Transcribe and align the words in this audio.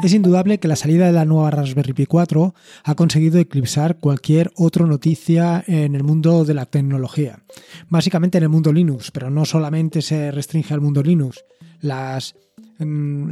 Es 0.00 0.14
indudable 0.14 0.60
que 0.60 0.68
la 0.68 0.76
salida 0.76 1.06
de 1.06 1.12
la 1.12 1.24
nueva 1.24 1.50
Raspberry 1.50 1.92
Pi 1.92 2.06
4 2.06 2.54
ha 2.84 2.94
conseguido 2.94 3.40
eclipsar 3.40 3.98
cualquier 3.98 4.52
otra 4.54 4.86
noticia 4.86 5.64
en 5.66 5.96
el 5.96 6.04
mundo 6.04 6.44
de 6.44 6.54
la 6.54 6.66
tecnología. 6.66 7.40
Básicamente 7.88 8.38
en 8.38 8.44
el 8.44 8.48
mundo 8.48 8.72
Linux, 8.72 9.10
pero 9.10 9.28
no 9.28 9.44
solamente 9.44 10.00
se 10.00 10.30
restringe 10.30 10.72
al 10.72 10.80
mundo 10.80 11.02
Linux. 11.02 11.44
Las, 11.80 12.36
mm, 12.78 13.28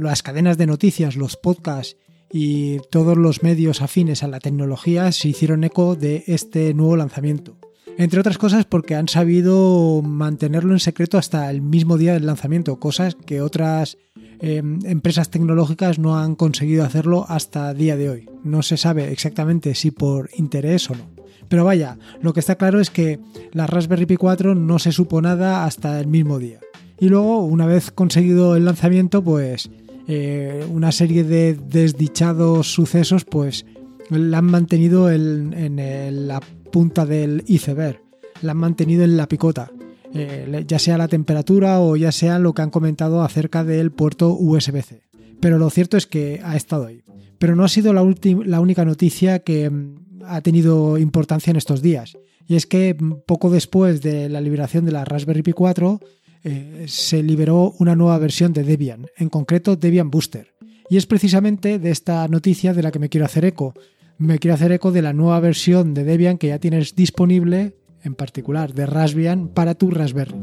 las 0.00 0.22
cadenas 0.22 0.56
de 0.56 0.66
noticias, 0.66 1.14
los 1.14 1.36
podcasts 1.36 1.98
y 2.32 2.78
todos 2.90 3.18
los 3.18 3.42
medios 3.42 3.82
afines 3.82 4.22
a 4.22 4.28
la 4.28 4.40
tecnología 4.40 5.12
se 5.12 5.28
hicieron 5.28 5.62
eco 5.62 5.94
de 5.94 6.24
este 6.26 6.72
nuevo 6.72 6.96
lanzamiento. 6.96 7.58
Entre 7.98 8.20
otras 8.20 8.38
cosas 8.38 8.64
porque 8.64 8.94
han 8.94 9.08
sabido 9.08 10.00
mantenerlo 10.02 10.72
en 10.72 10.78
secreto 10.78 11.18
hasta 11.18 11.50
el 11.50 11.60
mismo 11.60 11.98
día 11.98 12.14
del 12.14 12.26
lanzamiento, 12.26 12.78
cosas 12.78 13.14
que 13.14 13.42
otras 13.42 13.98
Em, 14.40 14.78
empresas 14.84 15.30
tecnológicas 15.30 15.98
no 15.98 16.16
han 16.16 16.36
conseguido 16.36 16.84
hacerlo 16.84 17.26
hasta 17.28 17.74
día 17.74 17.96
de 17.96 18.08
hoy. 18.08 18.30
No 18.44 18.62
se 18.62 18.76
sabe 18.76 19.10
exactamente 19.10 19.74
si 19.74 19.90
por 19.90 20.30
interés 20.36 20.88
o 20.90 20.94
no. 20.94 21.10
Pero 21.48 21.64
vaya, 21.64 21.98
lo 22.20 22.32
que 22.32 22.40
está 22.40 22.56
claro 22.56 22.80
es 22.80 22.90
que 22.90 23.18
la 23.52 23.66
Raspberry 23.66 24.06
Pi 24.06 24.16
4 24.16 24.54
no 24.54 24.78
se 24.78 24.92
supo 24.92 25.20
nada 25.20 25.64
hasta 25.64 25.98
el 25.98 26.06
mismo 26.06 26.38
día. 26.38 26.60
Y 27.00 27.08
luego, 27.08 27.44
una 27.44 27.66
vez 27.66 27.90
conseguido 27.90 28.54
el 28.54 28.64
lanzamiento, 28.64 29.22
pues 29.22 29.70
eh, 30.06 30.66
una 30.70 30.92
serie 30.92 31.24
de 31.24 31.54
desdichados 31.54 32.72
sucesos, 32.72 33.24
pues 33.24 33.66
la 34.10 34.38
han 34.38 34.46
mantenido 34.46 35.10
en 35.10 36.28
la 36.28 36.40
punta 36.70 37.06
del 37.06 37.44
iceberg, 37.46 38.00
la 38.42 38.52
han 38.52 38.58
mantenido 38.58 39.04
en 39.04 39.16
la 39.16 39.28
picota. 39.28 39.70
Eh, 40.14 40.64
ya 40.66 40.78
sea 40.78 40.96
la 40.96 41.08
temperatura 41.08 41.80
o 41.80 41.96
ya 41.96 42.12
sea 42.12 42.38
lo 42.38 42.54
que 42.54 42.62
han 42.62 42.70
comentado 42.70 43.22
acerca 43.22 43.64
del 43.64 43.90
puerto 43.90 44.32
USB-C. 44.32 45.02
Pero 45.40 45.58
lo 45.58 45.70
cierto 45.70 45.96
es 45.96 46.06
que 46.06 46.40
ha 46.42 46.56
estado 46.56 46.86
ahí. 46.86 47.02
Pero 47.38 47.54
no 47.54 47.64
ha 47.64 47.68
sido 47.68 47.92
la, 47.92 48.04
la 48.44 48.60
única 48.60 48.84
noticia 48.84 49.40
que 49.40 49.70
mm, 49.70 50.22
ha 50.26 50.40
tenido 50.40 50.98
importancia 50.98 51.50
en 51.50 51.56
estos 51.56 51.82
días. 51.82 52.16
Y 52.46 52.56
es 52.56 52.66
que 52.66 52.94
mm, 52.98 53.20
poco 53.26 53.50
después 53.50 54.02
de 54.02 54.28
la 54.28 54.40
liberación 54.40 54.84
de 54.84 54.92
la 54.92 55.04
Raspberry 55.04 55.42
Pi 55.42 55.52
4 55.52 56.00
eh, 56.44 56.84
se 56.88 57.22
liberó 57.22 57.74
una 57.78 57.94
nueva 57.94 58.18
versión 58.18 58.52
de 58.52 58.64
Debian, 58.64 59.06
en 59.16 59.28
concreto 59.28 59.76
Debian 59.76 60.10
Booster. 60.10 60.54
Y 60.90 60.96
es 60.96 61.06
precisamente 61.06 61.78
de 61.78 61.90
esta 61.90 62.26
noticia 62.28 62.72
de 62.72 62.82
la 62.82 62.90
que 62.90 62.98
me 62.98 63.08
quiero 63.08 63.26
hacer 63.26 63.44
eco. 63.44 63.74
Me 64.16 64.38
quiero 64.38 64.54
hacer 64.54 64.72
eco 64.72 64.90
de 64.90 65.02
la 65.02 65.12
nueva 65.12 65.38
versión 65.40 65.94
de 65.94 66.04
Debian 66.04 66.38
que 66.38 66.48
ya 66.48 66.58
tienes 66.58 66.96
disponible 66.96 67.76
en 68.02 68.14
particular 68.14 68.74
de 68.74 68.86
Raspbian 68.86 69.48
para 69.48 69.74
tu 69.74 69.90
Raspberry. 69.90 70.34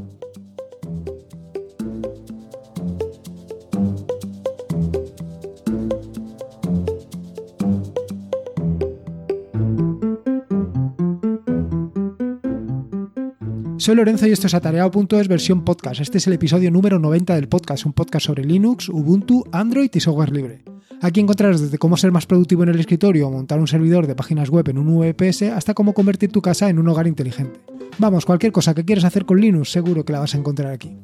Soy 13.86 13.94
Lorenzo 13.94 14.26
y 14.26 14.32
esto 14.32 14.48
es 14.48 14.56
Atareado.es 14.56 15.28
versión 15.28 15.64
podcast. 15.64 16.02
Este 16.02 16.18
es 16.18 16.26
el 16.26 16.34
episodio 16.34 16.72
número 16.72 16.98
90 16.98 17.36
del 17.36 17.48
podcast, 17.48 17.86
un 17.86 17.94
podcast 17.94 18.26
sobre 18.26 18.44
Linux, 18.44 18.90
Ubuntu, 18.90 19.44
Android 19.52 19.92
y 19.94 20.00
software 20.00 20.32
libre. 20.32 20.64
Aquí 21.04 21.20
encontrarás 21.20 21.62
desde 21.62 21.78
cómo 21.78 21.96
ser 21.96 22.12
más 22.12 22.26
productivo 22.26 22.64
en 22.64 22.70
el 22.70 22.80
escritorio 22.80 23.28
o 23.28 23.32
montar 23.32 23.60
un 23.60 23.68
servidor 23.68 24.08
de 24.08 24.16
páginas 24.16 24.50
web 24.50 24.68
en 24.70 24.80
un 24.80 24.88
VPS 24.88 25.44
hasta 25.44 25.76
cómo 25.76 25.94
convertir 25.94 26.32
tu 26.32 26.42
casa 26.42 26.68
en 26.68 26.80
un 26.80 26.88
hogar 26.88 27.06
inteligente. 27.06 27.60
Vamos, 28.00 28.26
cualquier 28.26 28.52
cosa 28.52 28.74
que 28.74 28.86
quieras 28.86 29.04
hacer 29.04 29.24
con 29.24 29.40
Linux 29.40 29.70
seguro 29.72 30.04
que 30.04 30.14
la 30.14 30.20
vas 30.22 30.34
a 30.34 30.40
encontrar 30.40 30.72
aquí. 30.72 30.98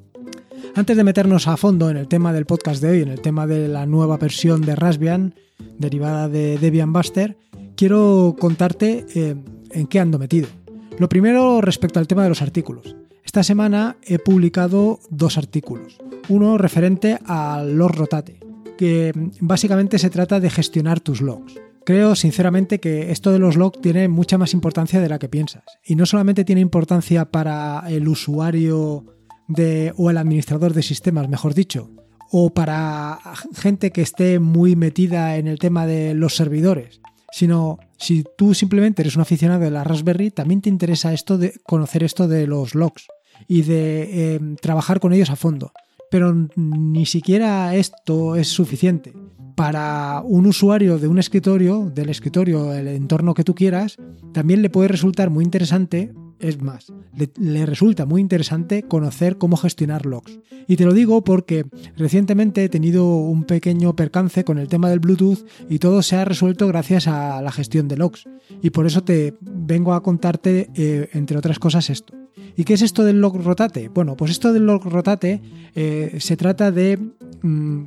Antes 0.73 0.97
de 0.97 1.03
meternos 1.03 1.47
a 1.47 1.57
fondo 1.57 1.91
en 1.91 1.97
el 1.97 2.07
tema 2.07 2.33
del 2.33 2.47
podcast 2.47 2.81
de 2.81 2.89
hoy, 2.89 3.01
en 3.03 3.09
el 3.09 3.21
tema 3.21 3.45
de 3.45 3.67
la 3.67 3.85
nueva 3.85 4.17
versión 4.17 4.61
de 4.61 4.75
Raspbian, 4.75 5.35
derivada 5.77 6.29
de 6.29 6.57
Debian 6.57 6.93
Buster, 6.93 7.37
quiero 7.75 8.35
contarte 8.39 9.05
eh, 9.13 9.35
en 9.69 9.85
qué 9.85 9.99
ando 9.99 10.17
metido. 10.17 10.47
Lo 10.97 11.09
primero 11.09 11.61
respecto 11.61 11.99
al 11.99 12.07
tema 12.07 12.23
de 12.23 12.29
los 12.29 12.41
artículos. 12.41 12.95
Esta 13.23 13.43
semana 13.43 13.97
he 14.03 14.19
publicado 14.19 14.99
dos 15.09 15.37
artículos. 15.37 15.97
Uno 16.29 16.57
referente 16.57 17.17
al 17.25 17.75
log 17.75 17.95
rotate, 17.95 18.39
que 18.77 19.13
básicamente 19.39 19.99
se 19.99 20.09
trata 20.09 20.39
de 20.39 20.49
gestionar 20.49 20.99
tus 20.99 21.21
logs. 21.21 21.55
Creo 21.85 22.15
sinceramente 22.15 22.79
que 22.79 23.11
esto 23.11 23.31
de 23.31 23.39
los 23.39 23.55
logs 23.55 23.81
tiene 23.81 24.07
mucha 24.07 24.37
más 24.37 24.53
importancia 24.53 25.01
de 25.01 25.09
la 25.09 25.17
que 25.17 25.29
piensas. 25.29 25.63
Y 25.83 25.95
no 25.95 26.05
solamente 26.05 26.45
tiene 26.45 26.61
importancia 26.61 27.25
para 27.25 27.83
el 27.87 28.07
usuario 28.07 29.05
de, 29.47 29.93
o 29.97 30.09
el 30.09 30.17
administrador 30.17 30.73
de 30.73 30.83
sistemas, 30.83 31.27
mejor 31.27 31.53
dicho, 31.53 31.89
o 32.31 32.53
para 32.53 33.19
gente 33.53 33.91
que 33.91 34.01
esté 34.01 34.39
muy 34.39 34.75
metida 34.75 35.37
en 35.37 35.47
el 35.47 35.59
tema 35.59 35.85
de 35.85 36.13
los 36.13 36.35
servidores, 36.35 37.00
sino 37.31 37.79
si 37.97 38.23
tú 38.37 38.53
simplemente 38.53 39.01
eres 39.01 39.15
un 39.15 39.21
aficionado 39.21 39.61
de 39.61 39.71
la 39.71 39.83
Raspberry, 39.83 40.31
también 40.31 40.61
te 40.61 40.69
interesa 40.69 41.13
esto 41.13 41.37
de 41.37 41.53
conocer 41.63 42.03
esto 42.03 42.27
de 42.27 42.47
los 42.47 42.75
logs 42.75 43.07
y 43.47 43.61
de 43.63 44.35
eh, 44.35 44.39
trabajar 44.61 44.99
con 44.99 45.13
ellos 45.13 45.29
a 45.29 45.35
fondo. 45.35 45.71
Pero 46.09 46.47
ni 46.55 47.05
siquiera 47.05 47.73
esto 47.75 48.35
es 48.35 48.49
suficiente. 48.49 49.13
Para 49.55 50.21
un 50.25 50.45
usuario 50.45 50.99
de 50.99 51.07
un 51.07 51.19
escritorio, 51.19 51.89
del 51.93 52.09
escritorio, 52.09 52.73
el 52.73 52.87
entorno 52.87 53.33
que 53.33 53.43
tú 53.43 53.55
quieras, 53.55 53.97
también 54.33 54.61
le 54.61 54.69
puede 54.69 54.89
resultar 54.89 55.29
muy 55.29 55.45
interesante, 55.45 56.13
es 56.41 56.61
más, 56.61 56.91
le, 57.37 57.65
resulta 57.65 58.05
muy 58.05 58.21
interesante 58.21 58.83
conocer 58.83 59.37
cómo 59.37 59.57
gestionar 59.57 60.05
logs. 60.05 60.39
Y 60.67 60.75
te 60.75 60.85
lo 60.85 60.93
digo 60.93 61.23
porque 61.23 61.65
recientemente 61.97 62.63
he 62.63 62.69
tenido 62.69 63.05
un 63.05 63.43
pequeño 63.45 63.95
percance 63.95 64.43
con 64.43 64.57
el 64.57 64.67
tema 64.67 64.89
del 64.89 64.99
Bluetooth 64.99 65.45
y 65.69 65.79
todo 65.79 66.01
se 66.01 66.15
ha 66.15 66.25
resuelto 66.25 66.67
gracias 66.67 67.07
a 67.07 67.41
la 67.41 67.51
gestión 67.51 67.87
de 67.87 67.97
logs. 67.97 68.25
Y 68.61 68.71
por 68.71 68.85
eso 68.85 69.03
te 69.03 69.35
vengo 69.41 69.93
a 69.93 70.03
contarte, 70.03 70.69
eh, 70.75 71.09
entre 71.13 71.37
otras 71.37 71.59
cosas, 71.59 71.89
esto. 71.89 72.13
¿Y 72.55 72.63
qué 72.63 72.73
es 72.73 72.81
esto 72.81 73.03
del 73.03 73.21
log 73.21 73.41
rotate? 73.43 73.89
Bueno, 73.89 74.15
pues 74.15 74.31
esto 74.31 74.53
del 74.53 74.65
log 74.65 74.83
rotate 74.85 75.41
eh, 75.75 76.17
se 76.19 76.37
trata 76.37 76.71
de 76.71 76.97
mm, 77.41 77.83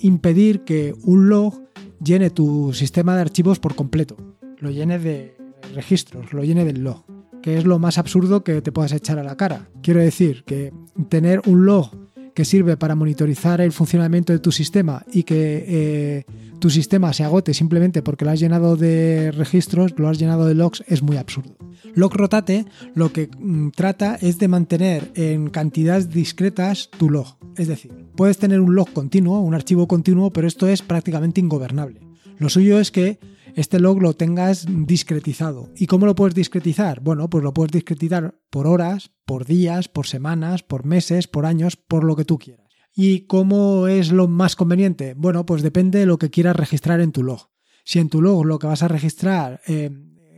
impedir 0.00 0.60
que 0.60 0.94
un 1.04 1.28
log 1.28 1.62
llene 2.02 2.30
tu 2.30 2.72
sistema 2.72 3.14
de 3.14 3.22
archivos 3.22 3.58
por 3.58 3.74
completo, 3.74 4.16
lo 4.58 4.70
llene 4.70 4.98
de 4.98 5.36
registros, 5.74 6.32
lo 6.32 6.44
llene 6.44 6.64
del 6.64 6.82
log, 6.82 7.04
que 7.46 7.56
es 7.56 7.64
lo 7.64 7.78
más 7.78 7.96
absurdo 7.96 8.42
que 8.42 8.60
te 8.60 8.72
puedas 8.72 8.90
echar 8.90 9.20
a 9.20 9.22
la 9.22 9.36
cara. 9.36 9.68
Quiero 9.80 10.00
decir 10.00 10.42
que 10.42 10.72
tener 11.08 11.42
un 11.46 11.64
log 11.64 11.92
que 12.34 12.44
sirve 12.44 12.76
para 12.76 12.96
monitorizar 12.96 13.60
el 13.60 13.70
funcionamiento 13.70 14.32
de 14.32 14.40
tu 14.40 14.50
sistema 14.50 15.04
y 15.12 15.22
que 15.22 15.64
eh, 15.68 16.24
tu 16.58 16.70
sistema 16.70 17.12
se 17.12 17.22
agote 17.22 17.54
simplemente 17.54 18.02
porque 18.02 18.24
lo 18.24 18.32
has 18.32 18.40
llenado 18.40 18.74
de 18.74 19.30
registros, 19.30 19.94
lo 19.96 20.08
has 20.08 20.18
llenado 20.18 20.44
de 20.46 20.56
logs, 20.56 20.82
es 20.88 21.04
muy 21.04 21.18
absurdo. 21.18 21.56
Log 21.94 22.14
rotate 22.14 22.64
lo 22.96 23.12
que 23.12 23.30
mm, 23.38 23.68
trata 23.70 24.18
es 24.20 24.40
de 24.40 24.48
mantener 24.48 25.12
en 25.14 25.48
cantidades 25.48 26.10
discretas 26.10 26.90
tu 26.98 27.10
log. 27.10 27.36
Es 27.56 27.68
decir, 27.68 27.92
puedes 28.16 28.38
tener 28.38 28.58
un 28.60 28.74
log 28.74 28.92
continuo, 28.92 29.38
un 29.38 29.54
archivo 29.54 29.86
continuo, 29.86 30.32
pero 30.32 30.48
esto 30.48 30.66
es 30.66 30.82
prácticamente 30.82 31.40
ingobernable. 31.40 32.00
Lo 32.38 32.48
suyo 32.48 32.78
es 32.78 32.90
que 32.90 33.18
este 33.54 33.80
log 33.80 34.02
lo 34.02 34.12
tengas 34.12 34.66
discretizado. 34.68 35.72
¿Y 35.74 35.86
cómo 35.86 36.04
lo 36.04 36.14
puedes 36.14 36.34
discretizar? 36.34 37.00
Bueno, 37.00 37.30
pues 37.30 37.42
lo 37.42 37.54
puedes 37.54 37.72
discretizar 37.72 38.38
por 38.50 38.66
horas, 38.66 39.12
por 39.24 39.46
días, 39.46 39.88
por 39.88 40.06
semanas, 40.06 40.62
por 40.62 40.84
meses, 40.84 41.26
por 41.26 41.46
años, 41.46 41.76
por 41.76 42.04
lo 42.04 42.16
que 42.16 42.26
tú 42.26 42.38
quieras. 42.38 42.66
¿Y 42.94 43.26
cómo 43.26 43.88
es 43.88 44.12
lo 44.12 44.28
más 44.28 44.56
conveniente? 44.56 45.14
Bueno, 45.14 45.46
pues 45.46 45.62
depende 45.62 46.00
de 46.00 46.06
lo 46.06 46.18
que 46.18 46.30
quieras 46.30 46.56
registrar 46.56 47.00
en 47.00 47.12
tu 47.12 47.22
log. 47.22 47.50
Si 47.84 47.98
en 47.98 48.08
tu 48.10 48.20
log 48.20 48.44
lo 48.44 48.58
que 48.58 48.66
vas 48.66 48.82
a 48.82 48.88
registrar 48.88 49.60
eh, 49.66 49.90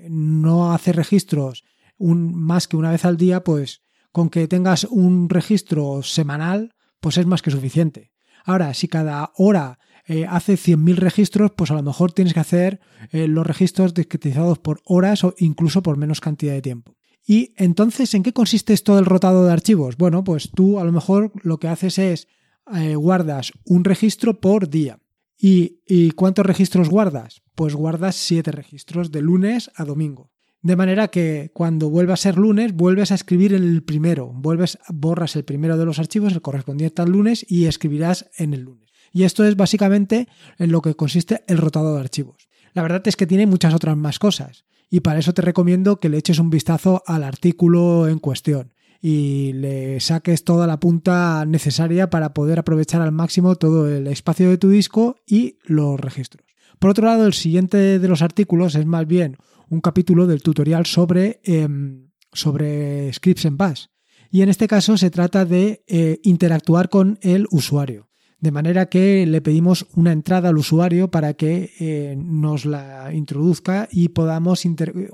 no 0.09 0.73
hace 0.73 0.93
registros 0.93 1.65
más 1.99 2.69
que 2.69 2.77
una 2.77 2.93
vez 2.93 3.05
al 3.05 3.17
día, 3.17 3.43
pues 3.43 3.83
con 4.13 4.31
que 4.31 4.47
tengas 4.47 4.85
un 4.85 5.29
registro 5.29 6.03
semanal, 6.03 6.75
pues 7.01 7.19
es 7.19 7.27
más 7.27 7.43
que 7.43 7.51
suficiente. 7.51 8.13
Ahora, 8.45 8.73
si 8.75 8.89
cada 8.89 9.33
hora 9.37 9.79
eh, 10.09 10.27
hace 10.27 10.55
100.000 10.55 10.97
registros, 10.97 11.53
pues 11.55 11.71
a 11.71 11.75
lo 11.75 11.83
mejor 11.83 12.13
tienes 12.13 12.33
que 12.33 12.41
hacer 12.41 12.81
eh, 13.13 13.29
los 13.29 13.47
registros 13.47 13.93
discretizados 13.93 14.59
por 14.59 14.81
horas 14.87 15.23
o 15.23 15.35
incluso 15.39 15.83
por 15.83 15.99
menos 15.99 16.21
cantidad 16.21 16.55
de 16.55 16.63
tiempo. 16.63 16.97
Y 17.27 17.53
entonces, 17.59 18.15
¿en 18.15 18.23
qué 18.23 18.33
consiste 18.33 18.73
esto 18.73 18.97
del 18.97 19.05
rotado 19.05 19.45
de 19.45 19.53
archivos? 19.53 19.99
Bueno, 19.99 20.25
pues 20.25 20.51
tú 20.51 20.79
a 20.79 20.85
lo 20.85 20.93
mejor 20.93 21.31
lo 21.43 21.59
que 21.59 21.69
haces 21.69 21.99
es 21.99 22.27
eh, 22.75 22.97
guardas 22.97 23.53
un 23.67 23.85
registro 23.85 24.41
por 24.41 24.71
día. 24.71 24.99
¿Y, 25.41 26.11
cuántos 26.13 26.45
registros 26.47 26.89
guardas? 26.89 27.43
Pues 27.55 27.75
guardas 27.75 28.17
siete 28.17 28.51
registros 28.51 29.13
de 29.13 29.23
lunes 29.23 29.71
a 29.77 29.85
domingo. 29.85 30.33
De 30.63 30.75
manera 30.75 31.09
que 31.09 31.53
cuando 31.55 31.91
vuelva 31.91 32.15
a 32.15 32.17
ser 32.17 32.37
lunes, 32.37 32.73
vuelves 32.73 33.13
a 33.13 33.15
escribir 33.15 33.53
el 33.53 33.85
primero, 33.85 34.33
vuelves, 34.35 34.79
borras 34.89 35.37
el 35.37 35.45
primero 35.45 35.77
de 35.77 35.85
los 35.85 36.01
archivos, 36.01 36.33
el 36.33 36.43
correspondiente 36.43 37.03
al 37.03 37.11
lunes, 37.11 37.47
y 37.49 37.67
escribirás 37.67 38.29
en 38.37 38.55
el 38.55 38.63
lunes. 38.63 38.88
Y 39.13 39.25
esto 39.25 39.45
es 39.45 39.57
básicamente 39.57 40.29
en 40.59 40.73
lo 40.73 40.83
que 40.83 40.95
consiste 40.95 41.45
el 41.47 41.59
rotado 41.59 41.95
de 41.95 42.01
archivos. 42.01 42.49
La 42.75 42.83
verdad 42.83 43.03
es 43.07 43.17
que 43.17 43.27
tiene 43.27 43.47
muchas 43.47 43.75
otras 43.75 43.97
más 43.97 44.19
cosas, 44.19 44.65
y 44.91 45.01
para 45.01 45.19
eso 45.19 45.35
te 45.35 45.43
recomiendo 45.43 46.01
que 46.01 46.09
le 46.09 46.19
eches 46.19 46.39
un 46.39 46.51
vistazo 46.51 47.03
al 47.07 47.25
artículo 47.25 48.09
en 48.09 48.19
cuestión. 48.19 48.73
y 49.01 49.53
le 49.53 50.01
saques 50.01 50.43
toda 50.43 50.67
la 50.67 50.81
punta 50.81 51.45
necesaria 51.47 52.11
para 52.11 52.35
poder 52.35 52.59
aprovechar 52.59 53.01
al 53.01 53.13
máximo 53.13 53.55
todo 53.55 53.89
el 53.89 54.09
espacio 54.09 54.51
de 54.51 54.59
tu 54.59 54.71
disco 54.71 55.15
y 55.25 55.57
los 55.63 56.01
registros. 56.01 56.45
Por 56.81 56.91
otro 56.91 57.07
lado, 57.07 57.25
el 57.25 57.33
siguiente 57.33 58.01
de 58.01 58.09
los 58.09 58.23
artículos 58.23 58.75
es 58.75 58.87
más 58.87 59.07
bien 59.07 59.37
un 59.69 59.81
capítulo 59.81 60.27
del 60.27 60.43
tutorial 60.43 60.85
sobre, 60.87 61.41
em, 61.45 62.11
sobre 62.33 63.13
scripts 63.13 63.45
en 63.45 63.57
Bash. 63.57 63.87
Y 64.31 64.43
en 64.43 64.49
este 64.49 64.69
caso 64.69 64.97
se 64.97 65.11
trata 65.11 65.45
de 65.45 65.85
eh, 65.87 66.19
interactuar 66.23 66.89
con 66.89 67.19
el 67.23 67.47
usuario. 67.51 68.08
De 68.41 68.53
manera 68.53 68.87
que 68.87 69.27
le 69.27 69.41
pedimos 69.41 69.87
una 69.95 70.13
entrada 70.13 70.51
al 70.51 70.59
usuario 70.59 71.11
para 71.11 71.35
que 71.35 71.73
eh, 71.81 72.17
nos 72.17 72.65
la 72.65 73.13
introduzca 73.13 73.89
y 73.91 74.11
podamos 74.11 74.65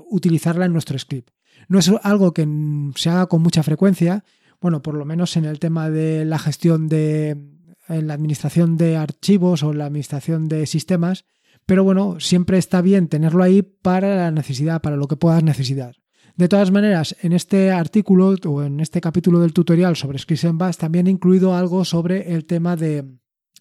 utilizarla 0.09 0.65
en 0.65 0.73
nuestro 0.73 0.97
script. 0.99 1.31
No 1.67 1.79
es 1.79 1.91
algo 2.03 2.33
que 2.33 2.47
se 2.95 3.09
haga 3.09 3.25
con 3.25 3.41
mucha 3.41 3.63
frecuencia, 3.63 4.23
bueno, 4.61 4.81
por 4.83 4.95
lo 4.95 5.05
menos 5.05 5.37
en 5.37 5.45
el 5.45 5.59
tema 5.59 5.89
de 5.89 6.25
la 6.25 6.37
gestión 6.37 6.87
de 6.87 7.55
en 7.87 8.07
la 8.07 8.13
administración 8.13 8.77
de 8.77 8.97
archivos 8.97 9.63
o 9.63 9.73
la 9.73 9.85
administración 9.85 10.47
de 10.47 10.65
sistemas, 10.65 11.25
pero 11.65 11.83
bueno, 11.83 12.19
siempre 12.19 12.57
está 12.57 12.81
bien 12.81 13.07
tenerlo 13.07 13.43
ahí 13.43 13.61
para 13.61 14.15
la 14.15 14.31
necesidad, 14.31 14.81
para 14.81 14.97
lo 14.97 15.07
que 15.07 15.17
puedas 15.17 15.43
necesitar. 15.43 15.95
De 16.37 16.49
todas 16.49 16.69
maneras, 16.69 17.15
en 17.21 17.31
este 17.31 17.71
artículo 17.71 18.35
o 18.45 18.63
en 18.63 18.81
este 18.81 18.99
capítulo 18.99 19.39
del 19.39 19.53
tutorial 19.53 19.95
sobre 19.95 20.19
Bash 20.53 20.75
también 20.75 21.07
he 21.07 21.11
incluido 21.11 21.55
algo 21.55 21.85
sobre 21.85 22.33
el 22.33 22.45
tema 22.45 22.75
de, 22.75 23.05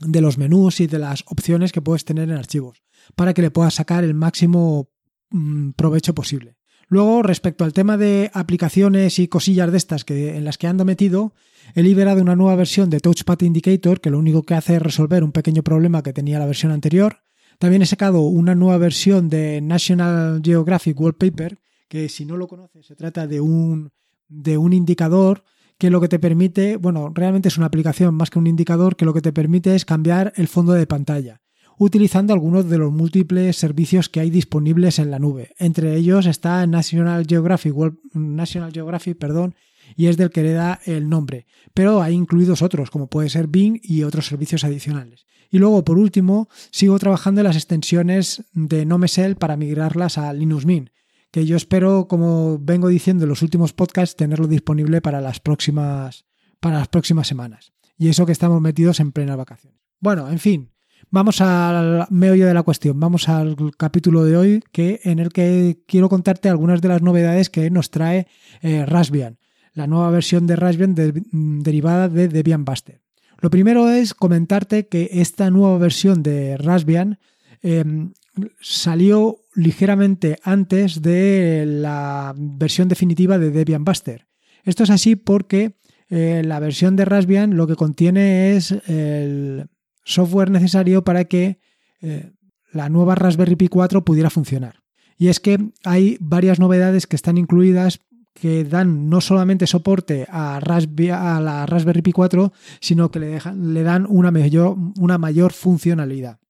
de 0.00 0.20
los 0.20 0.38
menús 0.38 0.80
y 0.80 0.88
de 0.88 0.98
las 0.98 1.22
opciones 1.28 1.70
que 1.70 1.80
puedes 1.80 2.04
tener 2.04 2.28
en 2.28 2.36
archivos 2.36 2.82
para 3.14 3.32
que 3.32 3.42
le 3.42 3.52
puedas 3.52 3.74
sacar 3.74 4.02
el 4.02 4.14
máximo 4.14 4.90
mm, 5.30 5.70
provecho 5.70 6.14
posible. 6.14 6.56
Luego, 6.88 7.22
respecto 7.22 7.64
al 7.64 7.72
tema 7.72 7.96
de 7.96 8.30
aplicaciones 8.34 9.20
y 9.20 9.28
cosillas 9.28 9.70
de 9.70 9.78
estas 9.78 10.04
que, 10.04 10.36
en 10.36 10.44
las 10.44 10.58
que 10.58 10.66
ando 10.66 10.84
metido, 10.84 11.32
he 11.76 11.82
liberado 11.82 12.20
una 12.20 12.36
nueva 12.36 12.56
versión 12.56 12.90
de 12.90 13.00
Touchpad 13.00 13.40
Indicator 13.42 14.00
que 14.00 14.10
lo 14.10 14.18
único 14.18 14.42
que 14.42 14.54
hace 14.54 14.76
es 14.76 14.82
resolver 14.82 15.22
un 15.22 15.32
pequeño 15.32 15.62
problema 15.62 16.02
que 16.02 16.12
tenía 16.12 16.40
la 16.40 16.46
versión 16.46 16.72
anterior. 16.72 17.20
También 17.58 17.82
he 17.82 17.86
sacado 17.86 18.22
una 18.22 18.56
nueva 18.56 18.78
versión 18.78 19.30
de 19.30 19.60
National 19.60 20.42
Geographic 20.44 21.00
Wallpaper 21.00 21.58
que 21.94 22.08
si 22.08 22.25
no 22.25 22.37
lo 22.37 22.49
conoces 22.49 22.87
se 22.87 22.96
trata 22.96 23.29
de 23.29 23.41
un, 23.41 23.93
de 24.26 24.58
un 24.58 24.73
indicador 24.73 25.44
que 25.79 25.91
lo 25.91 26.00
que 26.00 26.08
te 26.08 26.19
permite, 26.19 26.76
bueno, 26.76 27.12
realmente 27.14 27.46
es 27.46 27.56
una 27.56 27.67
aplicación 27.67 28.17
más 28.17 28.31
que 28.31 28.41
un 28.41 28.49
indicador 28.49 28.96
que 28.96 29.05
lo 29.05 29.14
que 29.14 29.20
te 29.20 29.32
permite 29.32 29.76
es 29.76 29.85
cambiar 29.85 30.32
el 30.35 30.49
fondo 30.49 30.73
de 30.73 30.88
pantalla 30.88 31.41
utilizando 31.79 32.32
algunos 32.32 32.69
de 32.69 32.79
los 32.79 32.93
múltiples 32.93 33.56
servicios 33.56 34.08
que 34.08 34.19
hay 34.19 34.31
disponibles 34.31 34.99
en 34.99 35.12
la 35.12 35.20
nube. 35.20 35.55
Entre 35.58 35.94
ellos 35.94 36.26
está 36.26 36.67
National 36.67 37.26
Geographic, 37.29 37.75
National 38.12 38.73
Geographic 38.73 39.17
perdón, 39.17 39.55
y 39.96 40.06
es 40.06 40.17
del 40.17 40.31
que 40.31 40.43
le 40.43 40.52
da 40.52 40.81
el 40.87 41.08
nombre. 41.08 41.46
Pero 41.75 42.02
hay 42.02 42.14
incluidos 42.14 42.62
otros, 42.62 42.91
como 42.91 43.08
puede 43.08 43.29
ser 43.29 43.46
Bing 43.46 43.81
y 43.82 44.02
otros 44.02 44.26
servicios 44.26 44.64
adicionales. 44.64 45.26
Y 45.50 45.58
luego, 45.58 45.85
por 45.85 45.99
último, 45.99 46.49
sigo 46.70 46.99
trabajando 46.99 47.41
en 47.41 47.46
las 47.46 47.56
extensiones 47.56 48.44
de 48.52 48.85
NoMesel 48.85 49.37
para 49.37 49.56
migrarlas 49.56 50.19
a 50.19 50.32
Linux 50.32 50.67
Mint 50.67 50.91
que 51.34 51.46
yo 51.46 51.56
espero, 51.56 52.06
como 52.06 52.60
vengo 52.60 52.86
diciendo 52.86 53.25
en 53.25 53.28
los 53.28 53.42
últimos 53.42 53.72
podcasts, 53.72 54.14
tenerlo 54.14 54.46
disponible 54.46 55.00
para 55.00 55.20
las 55.20 55.40
próximas, 55.40 56.26
para 56.60 56.78
las 56.78 56.86
próximas 56.86 57.26
semanas. 57.26 57.72
Y 57.98 58.06
eso 58.06 58.25
que 58.25 58.31
estamos 58.31 58.60
metidos 58.60 59.00
en 59.00 59.10
plena 59.10 59.34
vacaciones. 59.34 59.81
Bueno, 59.98 60.31
en 60.31 60.38
fin, 60.38 60.70
vamos 61.10 61.40
al 61.40 62.06
meollo 62.08 62.46
de 62.46 62.54
la 62.54 62.62
cuestión, 62.62 63.00
vamos 63.00 63.28
al 63.28 63.56
capítulo 63.76 64.22
de 64.25 64.36
hoy 64.36 64.62
que, 64.70 65.00
en 65.02 65.19
el 65.19 65.32
que 65.32 65.82
quiero 65.88 66.08
contarte 66.08 66.48
algunas 66.48 66.81
de 66.81 66.86
las 66.86 67.02
novedades 67.02 67.50
que 67.50 67.69
nos 67.69 67.90
trae 67.90 68.28
eh, 68.62 68.86
Raspbian, 68.86 69.40
la 69.72 69.88
nueva 69.88 70.10
versión 70.10 70.46
de 70.46 70.54
Raspbian 70.54 70.94
derivada 70.94 72.08
de 72.08 72.28
Debian 72.28 72.64
Buster. 72.64 73.02
Lo 73.40 73.50
primero 73.50 73.90
es 73.90 74.14
comentarte 74.14 74.86
que 74.86 75.08
esta 75.10 75.50
nueva 75.50 75.78
versión 75.78 76.22
de 76.22 76.56
Raspbian 76.58 77.19
em, 77.60 78.12
salió 78.60 79.38
ligeramente 79.54 80.38
antes 80.42 81.02
de 81.02 81.64
la 81.66 82.34
versión 82.36 82.88
definitiva 82.88 83.38
de 83.38 83.50
Debian 83.50 83.84
Buster. 83.84 84.26
Esto 84.64 84.82
es 84.82 84.90
así 84.90 85.16
porque 85.16 85.76
eh, 86.08 86.42
la 86.44 86.60
versión 86.60 86.96
de 86.96 87.04
Raspbian 87.04 87.56
lo 87.56 87.66
que 87.66 87.76
contiene 87.76 88.56
es 88.56 88.72
el 88.86 89.66
software 90.04 90.50
necesario 90.50 91.04
para 91.04 91.25
que 91.25 91.60
eh, 92.00 92.32
la 92.72 92.88
nueva 92.88 93.14
Raspberry 93.14 93.56
Pi 93.56 93.69
4 93.69 94.04
pudiera 94.04 94.31
funcionar. 94.31 94.82
Y 95.16 95.28
es 95.28 95.40
que 95.40 95.70
hay 95.84 96.16
varias 96.20 96.58
novedades 96.58 97.06
que 97.06 97.16
están 97.16 97.38
incluidas 97.38 98.00
que 98.32 98.64
dan 98.64 99.08
no 99.08 99.20
solamente 99.20 99.69
soporte 99.69 100.26
a, 100.28 100.56
a 100.56 101.40
la 101.40 101.66
Raspberry 101.66 102.02
Pi 102.02 102.10
4, 102.10 102.52
sino 102.81 103.10
que 103.10 103.20
le, 103.20 103.38
le 103.56 103.82
dan 103.84 104.06
una 104.08 104.32
mayor, 104.32 104.76
una 104.98 105.19
mayor 105.19 105.52
funcionalidad. 105.52 106.40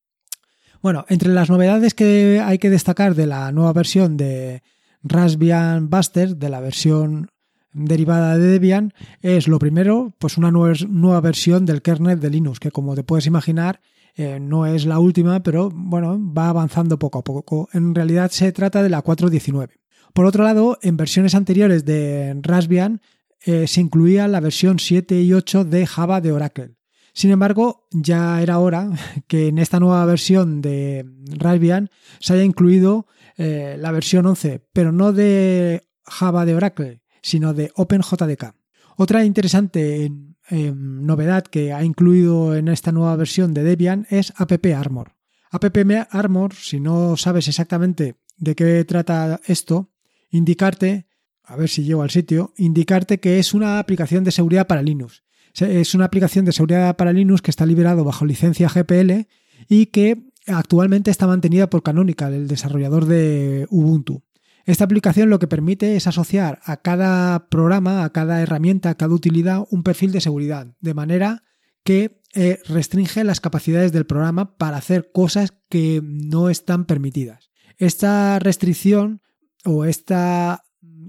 Bueno, 0.84 1.06
entre 1.08 1.31
las 1.31 1.48
novedades 1.48 1.94
que 1.94 2.42
hay 2.44 2.58
que 2.58 2.69
destacar 2.69 3.14
de 3.14 3.26
la 3.26 3.50
nueva 3.52 3.72
versión 3.72 4.19
de 4.19 4.62
Raspbian 5.02 5.88
Buster, 5.88 6.36
de 6.36 6.50
la 6.50 6.60
versión 6.60 7.31
derivada 7.72 8.36
de 8.36 8.48
Debian, 8.48 8.92
es 9.22 9.48
lo 9.48 9.58
primero, 9.58 10.12
pues 10.19 10.36
una 10.36 10.50
nueva, 10.50 11.20
versión 11.22 11.64
del 11.64 11.81
kernel 11.81 12.20
de 12.20 12.28
Linux, 12.28 12.60
que 12.60 12.70
como 12.70 12.94
te 12.94 13.02
puedes 13.02 13.25
imaginar, 13.25 13.81
eh, 14.14 14.38
no 14.38 14.66
es 14.66 14.84
la 14.84 14.98
última, 14.98 15.42
pero 15.42 15.70
bueno, 15.70 16.20
va 16.20 16.50
avanzando 16.50 16.98
poco 16.98 17.20
a 17.20 17.25
poco. 17.25 17.70
En 17.72 17.94
realidad 17.94 18.31
se 18.31 18.52
trata 18.52 18.82
de 18.82 18.90
la 18.90 19.02
4.19. 19.02 19.70
Por 20.12 20.26
otro 20.26 20.44
lado, 20.44 20.78
en 20.82 20.98
versiones 20.98 21.34
anteriores 21.34 21.86
de 21.86 22.38
Raspbian 22.42 23.00
eh, 23.40 23.66
se 23.69 23.81
incluía 23.81 24.28
la 24.28 24.40
versión 24.40 24.78
7 24.78 25.19
y 25.22 25.32
8 25.32 25.64
de 25.64 25.86
Java 25.86 26.20
de 26.20 26.32
Oracle. 26.32 26.75
Sin 27.14 27.31
embargo, 27.31 27.87
ya 27.93 28.43
era 28.43 28.58
hora 28.58 28.90
que 29.28 29.49
en 29.49 29.58
esta 29.58 29.81
nueva 29.81 30.05
versión 30.05 30.61
de 30.61 31.06
Raspbian 31.38 31.90
se 32.19 32.34
haya 32.34 32.43
incluido 32.43 33.06
eh, 33.37 33.76
la 33.78 33.93
versión 33.93 34.26
11, 34.26 34.66
pero 34.72 34.93
no 34.93 35.12
de 35.12 35.84
Java 36.05 36.44
de 36.44 36.56
Oracle, 36.56 37.02
sino 37.22 37.55
de 37.55 37.70
OpenJDK. 37.76 38.55
Otra 38.96 39.25
interesante 39.25 40.12
novedad 40.50 41.44
que 41.44 41.72
ha 41.72 41.82
incluido 41.84 42.55
en 42.55 42.69
esta 42.69 42.93
nueva 42.93 43.17
versión 43.17 43.55
de 43.55 43.62
Debian 43.62 44.06
es 44.10 44.32
App 44.37 44.52
Armor. 44.76 45.14
App 45.50 45.64
Armor, 46.10 46.55
si 46.55 46.81
no 46.81 47.17
sabes 47.17 47.49
exactamente 47.49 48.17
de 48.37 48.55
qué 48.55 48.84
trata 48.84 49.40
esto, 49.46 49.90
indicarte, 50.31 51.06
a 51.44 51.56
ver 51.56 51.69
si 51.69 51.84
llego 51.84 52.02
al 52.02 52.10
sitio, 52.10 52.52
indicarte 52.56 53.20
que 53.20 53.38
es 53.38 53.55
una 53.55 53.78
aplicación 53.78 54.22
de 54.22 54.32
seguridad 54.32 54.67
para 54.67 54.82
Linux 54.82 55.25
es 55.60 55.94
una 55.94 56.06
aplicación 56.06 56.44
de 56.44 56.52
seguridad 56.52 56.96
para 56.96 57.12
Linux 57.12 57.43
que 57.43 57.50
está 57.50 57.67
liberado 57.67 58.05
bajo 58.05 58.24
licencia 58.24 58.69
GPL 58.69 59.26
y 59.69 59.86
que 59.86 60.31
actualmente 60.46 61.10
está 61.10 61.26
mantenida 61.26 61.70
por 61.70 61.82
Canonical, 61.82 62.34
el 62.34 62.48
desarrollador 62.48 63.06
de 63.06 63.67
Ubuntu. 63.70 64.24
Esta 64.67 64.84
aplicación 64.84 65.31
lo 65.31 65.38
que 65.38 65.46
permite 65.46 65.94
es 65.94 66.06
asociar 66.06 66.60
a 66.64 66.79
cada 66.79 67.48
programa, 67.48 68.05
a 68.05 68.10
cada 68.10 68.40
herramienta, 68.40 68.90
a 68.90 68.94
cada 68.94 69.14
utilidad 69.14 69.64
un 69.70 69.82
perfil 69.82 70.10
de 70.10 70.22
seguridad, 70.22 70.74
de 70.81 70.94
manera 70.94 71.43
que 71.84 72.22
eh, 72.34 72.58
restringe 72.67 73.22
las 73.24 73.40
capacidades 73.40 73.93
del 73.93 74.06
programa 74.06 74.56
para 74.56 74.79
hacer 74.79 75.10
cosas 75.12 75.52
que 75.69 76.00
no 76.02 76.48
están 76.48 76.86
permitidas. 76.86 77.50
Esta 77.76 78.38
restricción 78.38 79.20
o 79.64 79.84
esta, 79.84 80.64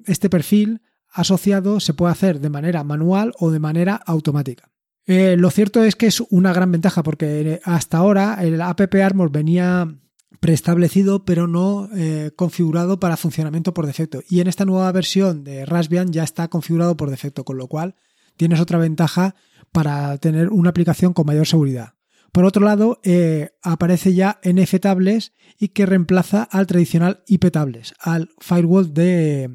este 0.06 0.30
perfil 0.30 0.82
asociado 1.16 1.80
se 1.80 1.94
puede 1.94 2.12
hacer 2.12 2.42
de 2.42 2.50
manera 2.50 2.84
manual 2.84 3.34
o 3.40 3.50
de 3.50 3.60
manera 3.60 3.96
automática. 3.96 4.70
Eh, 5.08 5.36
lo 5.38 5.50
cierto 5.50 5.84
es 5.84 5.96
que 5.96 6.08
es 6.08 6.22
una 6.30 6.52
gran 6.52 6.72
ventaja 6.72 7.04
porque 7.04 7.62
hasta 7.64 7.98
ahora 7.98 8.38
el 8.42 8.60
App 8.62 8.82
Armor 8.96 9.32
venía 9.32 9.96
preestablecido 10.40 11.24
pero 11.24 11.48
no 11.48 11.90
eh, 11.96 12.32
configurado 12.36 13.00
para 13.00 13.18
funcionamiento 13.18 13.74
por 13.74 13.86
defecto 13.86 14.22
y 14.28 14.42
en 14.42 14.48
esta 14.48 14.66
nueva 14.66 14.92
versión 14.92 15.44
de 15.44 15.66
Raspbian 15.66 16.12
ya 16.12 16.24
está 16.24 16.50
configurado 16.50 16.98
por 16.98 17.10
defecto 17.10 17.46
con 17.46 17.58
lo 17.58 17.68
cual 17.68 17.96
tienes 18.36 18.60
otra 18.60 18.78
ventaja 18.78 19.36
para 19.72 20.18
tener 20.18 20.50
una 20.50 20.72
aplicación 20.72 21.14
con 21.14 21.26
mayor 21.26 21.48
seguridad. 21.48 21.94
Por 22.32 22.44
otro 22.44 22.66
lado, 22.66 23.00
eh, 23.04 23.52
aparece 23.62 24.14
ya 24.14 24.42
NF 24.44 24.80
Tables 24.82 25.32
y 25.58 25.70
que 25.70 25.86
reemplaza 25.86 26.44
al 26.44 26.68
tradicional 26.68 27.24
IP 27.28 27.50
Tables, 27.52 27.94
al 28.00 28.30
firewall 28.42 28.94
de 28.94 29.48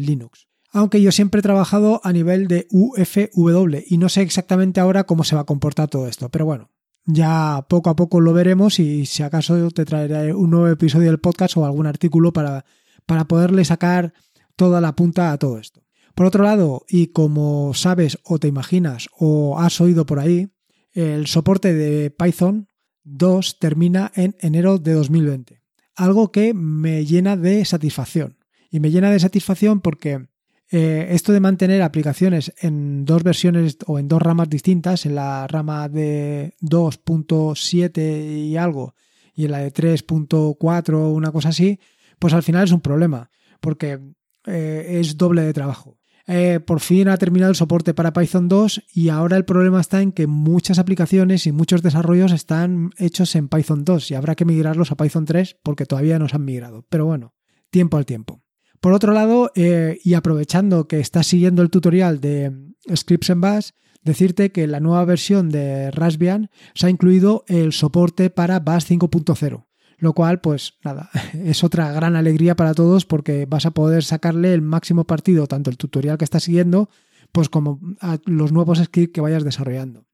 Linux 0.00 0.51
aunque 0.72 1.02
yo 1.02 1.12
siempre 1.12 1.40
he 1.40 1.42
trabajado 1.42 2.00
a 2.02 2.12
nivel 2.12 2.48
de 2.48 2.66
UFW 2.70 3.78
y 3.86 3.98
no 3.98 4.08
sé 4.08 4.22
exactamente 4.22 4.80
ahora 4.80 5.04
cómo 5.04 5.22
se 5.22 5.34
va 5.34 5.42
a 5.42 5.46
comportar 5.46 5.88
todo 5.88 6.08
esto, 6.08 6.30
pero 6.30 6.46
bueno, 6.46 6.70
ya 7.04 7.66
poco 7.68 7.90
a 7.90 7.96
poco 7.96 8.20
lo 8.20 8.32
veremos 8.32 8.78
y 8.78 9.06
si 9.06 9.22
acaso 9.22 9.70
te 9.70 9.84
traeré 9.84 10.34
un 10.34 10.50
nuevo 10.50 10.68
episodio 10.68 11.08
del 11.08 11.20
podcast 11.20 11.56
o 11.56 11.64
algún 11.64 11.86
artículo 11.86 12.32
para, 12.32 12.64
para 13.06 13.26
poderle 13.26 13.64
sacar 13.64 14.14
toda 14.56 14.80
la 14.80 14.96
punta 14.96 15.32
a 15.32 15.38
todo 15.38 15.58
esto. 15.58 15.82
Por 16.14 16.26
otro 16.26 16.44
lado, 16.44 16.84
y 16.88 17.08
como 17.08 17.72
sabes 17.74 18.18
o 18.24 18.38
te 18.38 18.48
imaginas 18.48 19.08
o 19.18 19.58
has 19.58 19.80
oído 19.80 20.06
por 20.06 20.18
ahí, 20.18 20.52
el 20.92 21.26
soporte 21.26 21.72
de 21.72 22.10
Python 22.10 22.68
2 23.04 23.58
termina 23.58 24.12
en 24.14 24.36
enero 24.40 24.78
de 24.78 24.92
2020. 24.92 25.62
Algo 25.96 26.30
que 26.30 26.54
me 26.54 27.04
llena 27.04 27.36
de 27.36 27.64
satisfacción. 27.64 28.38
Y 28.70 28.80
me 28.80 28.90
llena 28.90 29.10
de 29.10 29.20
satisfacción 29.20 29.80
porque 29.80 30.28
Eh, 30.74 31.08
esto 31.14 31.34
de 31.34 31.40
mantener 31.40 31.82
aplicaciones 31.82 32.54
en 32.58 33.04
dos 33.04 33.22
versiones 33.22 33.76
o 33.86 33.98
en 33.98 34.08
dos 34.08 34.22
ramas 34.22 34.48
distintas, 34.48 35.04
en 35.04 35.14
la 35.14 35.46
rama 35.46 35.86
de 35.90 36.54
2.7 36.62 38.46
y 38.48 38.56
algo 38.56 38.94
y 39.34 39.44
en 39.44 39.50
la 39.50 39.58
de 39.58 39.70
3.4 39.70 41.12
una 41.12 41.30
cosa 41.30 41.50
así, 41.50 41.78
pues 42.18 42.32
al 42.32 42.42
final 42.42 42.64
es 42.64 42.72
un 42.72 42.80
problema, 42.80 43.30
porque 43.60 44.00
eh, 44.46 44.98
es 45.00 45.18
doble 45.18 45.42
de 45.42 45.52
trabajo. 45.52 45.98
Eh, 46.26 46.58
por 46.64 46.80
fin 46.80 47.08
ha 47.08 47.18
terminado 47.18 47.50
el 47.50 47.56
soporte 47.56 47.92
para 47.92 48.14
Python 48.14 48.48
2 48.48 48.84
y 48.94 49.10
ahora 49.10 49.36
el 49.36 49.44
problema 49.44 49.78
está 49.78 50.00
en 50.00 50.12
que 50.12 50.26
muchas 50.26 50.78
aplicaciones 50.78 51.46
y 51.46 51.52
muchos 51.52 51.82
desarrollos 51.82 52.32
están 52.32 52.92
hechos 52.96 53.34
en 53.34 53.48
Python 53.48 53.84
2 53.84 54.10
y 54.10 54.14
habrá 54.14 54.36
que 54.36 54.46
migrarlos 54.46 54.90
a 54.90 54.96
Python 54.96 55.26
3 55.26 55.58
porque 55.62 55.84
todavía 55.84 56.18
no 56.18 56.28
se 56.28 56.36
han 56.36 56.46
migrado. 56.46 56.86
Pero 56.88 57.04
bueno, 57.04 57.34
tiempo 57.70 57.98
al 57.98 58.06
tiempo. 58.06 58.41
Por 58.82 58.94
otro 58.94 59.12
lado, 59.12 59.52
eh, 59.54 60.00
y 60.02 60.14
aprovechando 60.14 60.88
que 60.88 60.98
estás 60.98 61.28
siguiendo 61.28 61.62
el 61.62 61.70
tutorial 61.70 62.20
de 62.20 62.74
Scripts 62.92 63.30
en 63.30 63.40
Bash, 63.40 63.70
decirte 64.02 64.50
que 64.50 64.66
la 64.66 64.80
nueva 64.80 65.04
versión 65.04 65.50
de 65.50 65.92
Raspbian 65.92 66.50
se 66.74 66.88
ha 66.88 66.90
incluido 66.90 67.44
el 67.46 67.72
soporte 67.72 68.28
para 68.28 68.58
Bash 68.58 68.86
5.0, 68.86 69.66
lo 69.98 70.12
cual, 70.14 70.40
pues 70.40 70.78
nada, 70.84 71.10
es 71.32 71.62
otra 71.62 71.92
gran 71.92 72.16
alegría 72.16 72.56
para 72.56 72.74
todos 72.74 73.06
porque 73.06 73.46
vas 73.46 73.66
a 73.66 73.70
poder 73.70 74.02
sacarle 74.02 74.52
el 74.52 74.62
máximo 74.62 75.04
partido 75.04 75.46
tanto 75.46 75.70
el 75.70 75.76
tutorial 75.76 76.18
que 76.18 76.24
estás 76.24 76.42
siguiendo, 76.42 76.90
pues 77.30 77.48
como 77.48 77.78
a 78.00 78.18
los 78.26 78.50
nuevos 78.50 78.82
scripts 78.82 79.14
que 79.14 79.20
vayas 79.20 79.44
desarrollando. 79.44 80.08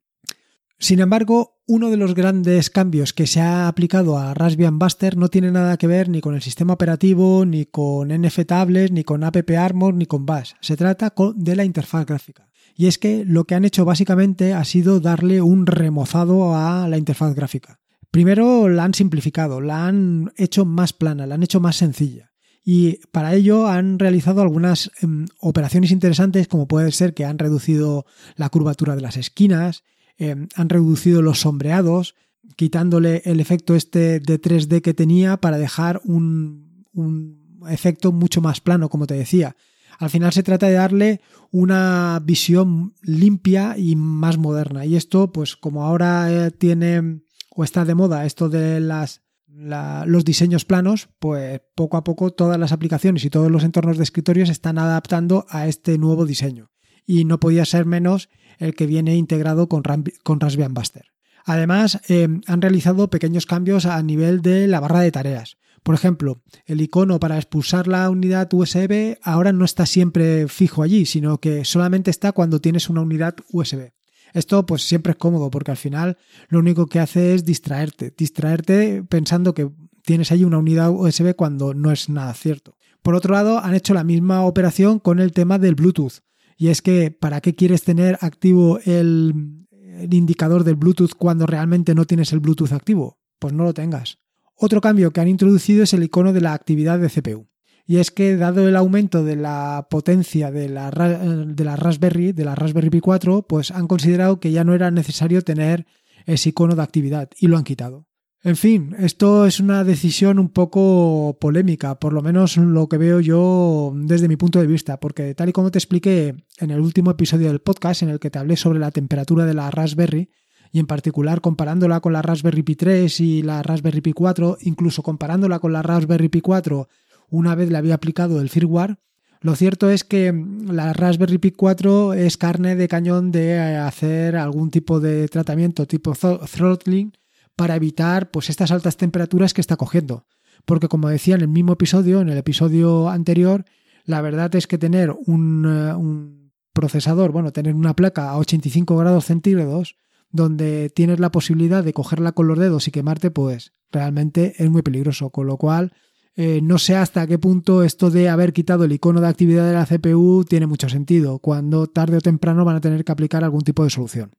Sin 0.81 1.01
embargo, 1.01 1.59
uno 1.67 1.91
de 1.91 1.97
los 1.97 2.15
grandes 2.15 2.71
cambios 2.71 3.13
que 3.13 3.27
se 3.27 3.41
ha 3.41 3.67
aplicado 3.67 4.17
a 4.17 4.33
Raspbian 4.33 4.79
Buster 4.79 5.17
no 5.17 5.29
tiene 5.29 5.51
nada 5.51 5.77
que 5.77 5.89
ver 5.89 6.09
ni 6.09 6.21
con 6.21 6.37
el 6.37 6.43
sistema 6.43 6.75
operativo, 6.75 7.45
ni 7.45 7.67
con 7.67 8.09
NFTables, 8.09 8.93
ni 8.93 9.03
con 9.03 9.25
App 9.25 9.37
Armor, 9.59 9.95
ni 9.95 10.07
con 10.07 10.25
Bash. 10.25 10.53
Se 10.61 10.77
trata 10.77 11.13
de 11.35 11.57
la 11.57 11.65
interfaz 11.65 12.07
gráfica. 12.07 12.49
Y 12.77 12.87
es 12.87 12.99
que 12.99 13.25
lo 13.25 13.45
que 13.45 13.57
han 13.57 13.65
hecho 13.65 13.85
básicamente 13.85 14.55
ha 14.55 14.65
sido 14.65 15.01
darle 15.01 15.43
un 15.43 15.67
remozado 15.67 16.55
a 16.55 16.87
la 16.87 16.97
interfaz 16.97 17.35
gráfica. 17.35 17.81
Primero 18.13 18.69
la 18.69 18.85
han 18.85 18.95
simplificado, 18.95 19.61
la 19.61 19.87
han 19.87 20.33
hecho 20.37 20.65
más 20.65 20.93
plana, 20.93 21.27
la 21.27 21.35
han 21.35 21.43
hecho 21.43 21.59
más 21.59 21.75
sencilla. 21.75 22.31
Y 22.65 23.01
para 23.11 23.35
ello 23.35 23.67
han 23.67 23.99
realizado 23.99 24.43
algunas 24.43 24.93
em, 25.01 25.27
operaciones 25.41 25.91
interesantes 25.91 26.47
como 26.47 26.69
puede 26.69 26.93
ser 26.93 27.15
que 27.15 27.25
han 27.25 27.39
reducido 27.39 28.07
la 28.37 28.49
curvatura 28.49 28.95
de 28.95 29.03
las 29.03 29.17
esquinas, 29.17 29.83
eh, 30.19 30.35
han 30.55 30.69
reducido 30.69 31.23
los 31.23 31.41
sombreados, 31.41 32.15
quitándole 32.57 33.23
el 33.25 33.41
efecto 33.41 33.75
este 33.75 34.21
de 34.21 34.41
3D 34.41 34.83
que 34.83 34.95
tenía 34.95 35.37
para 35.37 35.59
dejar 35.59 36.01
un, 36.05 36.85
un 36.93 37.65
efecto 37.69 38.13
mucho 38.13 38.41
más 38.41 38.61
plano, 38.61 38.89
como 38.89 39.07
te 39.07 39.15
decía. 39.15 39.57
Al 39.99 40.11
final 40.11 40.33
se 40.33 40.45
trata 40.45 40.67
de 40.67 40.75
darle 40.75 41.21
una 41.51 42.21
visión 42.25 42.95
limpia 43.03 43.77
y 43.77 43.97
más 43.97 44.39
moderna. 44.39 44.85
Y 44.87 44.97
esto, 44.97 45.33
pues 45.33 45.57
como 45.57 45.85
ahora 45.85 46.31
eh, 46.31 46.51
tiene 46.53 47.23
o 47.59 47.65
está 47.65 47.85
de 47.85 47.97
moda 47.97 48.25
esto 48.25 48.49
de 48.49 48.79
las, 48.79 49.23
los 49.49 50.25
diseños 50.25 50.65
planos, 50.65 51.09
pues 51.19 51.61
poco 51.75 51.97
a 51.97 52.05
poco 52.05 52.31
todas 52.31 52.57
las 52.57 52.71
aplicaciones 52.71 53.25
y 53.25 53.31
todos 53.31 53.51
los 53.51 53.65
entornos 53.65 53.97
de 53.97 54.05
escritorio 54.05 54.47
se 54.47 54.53
están 54.53 54.79
adaptando 54.79 55.45
a 55.49 55.67
este 55.67 55.99
nuevo 55.99 56.25
diseño. 56.25 56.71
Y 57.05 57.25
no 57.25 57.41
podía 57.41 57.65
ser 57.65 57.85
menos 57.85 58.29
el 58.59 58.75
que 58.75 58.87
viene 58.87 59.17
integrado 59.17 59.69
con, 59.69 59.83
con 60.23 60.41
Raspbian 60.41 60.75
Buster. 60.75 61.07
Además, 61.45 62.01
eh, 62.09 62.29
han 62.47 62.61
realizado 62.61 63.09
pequeños 63.09 63.47
cambios 63.47 63.87
a 63.87 64.03
nivel 64.03 64.43
de 64.43 64.67
la 64.69 64.81
barra 64.81 65.01
de 65.01 65.13
tareas. 65.13 65.57
Por 65.83 65.95
ejemplo, 65.95 66.43
el 66.67 66.81
icono 66.81 67.19
para 67.19 67.37
expulsar 67.37 67.89
la 67.89 68.11
unidad 68.11 68.53
USB 68.53 69.17
ahora 69.23 69.53
no 69.53 69.65
está 69.65 69.87
siempre 69.87 70.49
fijo 70.49 70.83
allí, 70.83 71.07
sino 71.07 71.39
que 71.39 71.65
solamente 71.65 72.11
está 72.11 72.33
cuando 72.33 72.61
tienes 72.61 72.91
una 72.91 73.01
unidad 73.01 73.37
USB. 73.51 73.93
Esto 74.35 74.67
pues 74.67 74.83
siempre 74.83 75.13
es 75.13 75.17
cómodo 75.17 75.51
porque 75.51 75.71
al 75.71 75.77
final 75.77 76.19
lo 76.49 76.59
único 76.59 76.87
que 76.87 77.01
hace 77.01 77.35
es 77.35 77.45
distraerte, 77.45 78.13
distraerte 78.15 79.03
pensando 79.03 79.55
que 79.55 79.71
tienes 80.05 80.31
ahí 80.33 80.45
una 80.45 80.59
unidad 80.59 80.91
USB 80.91 81.35
cuando 81.35 81.73
no 81.73 81.91
es 81.91 82.09
nada 82.09 82.35
cierto. 82.35 82.77
Por 83.03 83.15
otro 83.15 83.33
lado, 83.33 83.59
han 83.59 83.75
hecho 83.75 83.95
la 83.95 84.05
misma 84.05 84.43
operación 84.45 84.99
con 84.99 85.19
el 85.19 85.33
tema 85.33 85.59
del 85.59 85.75
Bluetooth. 85.75 86.21
Y 86.61 86.69
es 86.69 86.83
que, 86.83 87.13
¿para 87.13 87.41
qué 87.41 87.55
quieres 87.55 87.85
tener 87.85 88.19
activo 88.21 88.81
el, 88.85 89.65
indicador 90.11 90.65
del 90.65 90.75
Bluetooth 90.75 91.13
cuando 91.17 91.47
realmente 91.47 91.95
no 91.95 92.05
tienes 92.05 92.33
el 92.33 92.41
Bluetooth 92.41 92.73
activo? 92.73 93.21
Pues 93.39 93.55
no 93.55 93.63
lo 93.63 93.73
tengas. 93.73 94.19
Otro 94.57 94.81
cambio 94.81 95.13
que 95.13 95.21
han 95.21 95.29
introducido 95.29 95.85
es 95.85 95.95
el 95.95 96.03
icono 96.03 96.33
de 96.33 96.41
la 96.41 96.55
actividad 96.55 96.99
de 96.99 97.09
CPU. 97.09 97.49
Y 97.87 97.99
es 97.99 98.11
que 98.11 98.37
dado 98.37 98.69
el 98.69 98.75
aumento 98.75 99.25
de 99.25 99.37
la 99.37 99.87
potencia 99.89 100.51
de 100.51 100.69
la, 100.69 100.91
de 100.91 101.65
la 101.65 101.77
Raspberry, 101.77 102.33
de 102.33 102.45
la 102.45 102.57
Raspberry 102.57 102.91
Pi 102.91 103.01
4, 103.01 103.47
pues 103.47 103.71
han 103.71 103.87
considerado 103.87 104.41
que 104.41 104.51
ya 104.51 104.65
no 104.65 104.75
era 104.75 104.91
necesario 104.91 105.43
tener 105.43 105.87
ese 106.27 106.49
icono 106.49 106.75
de 106.75 106.83
actividad 106.83 107.31
y 107.39 107.47
lo 107.47 107.57
han 107.57 107.65
quitado. 107.65 108.08
En 108.45 108.57
fin, 108.57 108.95
esto 109.01 109.47
es 109.47 109.59
una 109.59 109.83
decisión 109.83 110.39
un 110.39 110.49
poco 110.49 111.37
polémica, 111.41 111.99
por 111.99 112.13
lo 112.13 112.23
menos 112.23 112.57
lo 112.57 112.89
que 112.89 112.97
veo 112.97 113.19
yo 113.19 113.93
desde 113.97 114.29
mi 114.29 114.37
punto 114.37 114.61
de 114.61 114.69
vista, 114.69 115.01
porque 115.01 115.35
tal 115.35 115.49
y 115.49 115.53
como 115.53 115.73
te 115.73 115.79
expliqué 115.79 116.37
en 116.59 116.71
el 116.71 116.81
último 116.81 117.11
episodio 117.11 117.49
del 117.49 117.61
podcast 117.61 118.03
en 118.03 118.11
el 118.11 118.21
que 118.21 118.31
te 118.31 118.39
hablé 118.39 118.57
sobre 118.57 118.79
la 118.79 118.93
temperatura 118.93 119.45
de 119.45 119.55
la 119.55 119.73
Raspberry, 119.73 120.31
y 120.71 120.79
en 120.79 120.87
particular 120.87 121.41
comparándola 121.41 121.99
con 122.01 122.13
la 122.13 122.23
Raspberry 122.23 122.63
Pi 122.63 122.77
3 122.77 123.21
y 123.21 123.43
la 123.43 123.63
Raspberry 123.65 124.03
Pi 124.03 124.13
4, 124.13 124.59
incluso 124.61 125.03
comparándola 125.03 125.59
con 125.59 125.73
la 125.73 125.83
Raspberry 125.83 126.29
Pi 126.29 126.41
4 126.41 126.89
una 127.31 127.55
vez 127.57 127.71
le 127.71 127.79
había 127.79 127.95
aplicado 127.95 128.41
el 128.41 128.51
firmware, 128.51 128.99
lo 129.41 129.55
cierto 129.55 129.91
es 129.91 130.05
que 130.05 130.33
la 130.65 130.93
Raspberry 130.93 131.39
Pi 131.39 131.51
4 131.51 132.15
es 132.15 132.37
carne 132.37 132.77
de 132.77 132.89
cañón 132.89 133.31
de 133.31 133.59
hacer 133.59 134.37
algún 134.37 134.71
tipo 134.71 135.01
de 135.01 135.29
tratamiento 135.29 135.87
tipo 135.87 136.13
throttling 136.15 137.13
para 137.59 137.75
evitar 137.75 138.31
pues 138.31 138.51
estas 138.51 138.71
altas 138.71 138.97
temperaturas 138.97 139.53
que 139.53 139.61
está 139.61 139.77
cogiendo. 139.77 140.27
Porque 140.65 140.87
como 140.87 141.09
decía 141.09 141.35
en 141.35 141.41
el 141.41 141.49
mismo 141.49 141.73
episodio, 141.73 142.21
en 142.21 142.29
el 142.29 142.39
episodio 142.39 143.09
anterior, 143.09 143.65
la 144.05 144.21
verdad 144.21 144.55
es 144.55 144.69
que 144.69 144.79
tener 144.79 145.13
un, 145.27 145.67
eh, 145.67 146.53
procesador, 146.73 147.33
bueno, 147.33 147.53
tener 147.53 147.75
una 147.75 147.97
placa 147.97 148.31
a 148.31 148.39
85 148.39 148.97
grados 148.97 149.25
centígrados, 149.25 149.97
donde 150.31 150.89
tienes 150.91 151.19
la 151.19 151.33
posibilidad 151.33 151.83
de 151.83 151.93
cogerla 151.93 152.31
con 152.31 152.47
los 152.47 152.61
dedos 152.61 152.87
y 152.87 152.93
quemarte, 152.93 153.33
pues 153.33 153.73
realmente 153.91 154.55
es 154.59 154.71
muy 154.71 154.83
peligroso. 154.83 155.31
Con 155.31 155.49
lo 155.49 155.57
cual, 155.57 155.93
eh, 156.37 156.61
no 156.63 156.79
sé 156.79 156.95
hasta 156.95 157.27
qué 157.27 157.41
punto 157.41 157.83
esto 157.83 158.09
de 158.13 158.29
haber 158.29 158.53
quitado 158.53 158.85
el 158.85 158.93
icono 158.93 159.21
de 159.21 159.27
actividad 159.27 159.67
de 159.67 159.75
la 159.75 159.85
CPU 159.85 160.45
tiene 160.45 160.69
mucho 160.69 160.89
sentido, 160.89 161.41
cuando 161.41 161.89
tarde 161.89 162.19
o 162.19 162.21
temprano 162.21 162.65
van 162.65 162.77
a 162.77 162.81
tener 162.81 163.05
que 163.05 163.11
aplicar 163.11 163.43
algún 163.43 163.63
tipo 163.63 163.83
de 163.83 163.91
solución. 163.91 164.31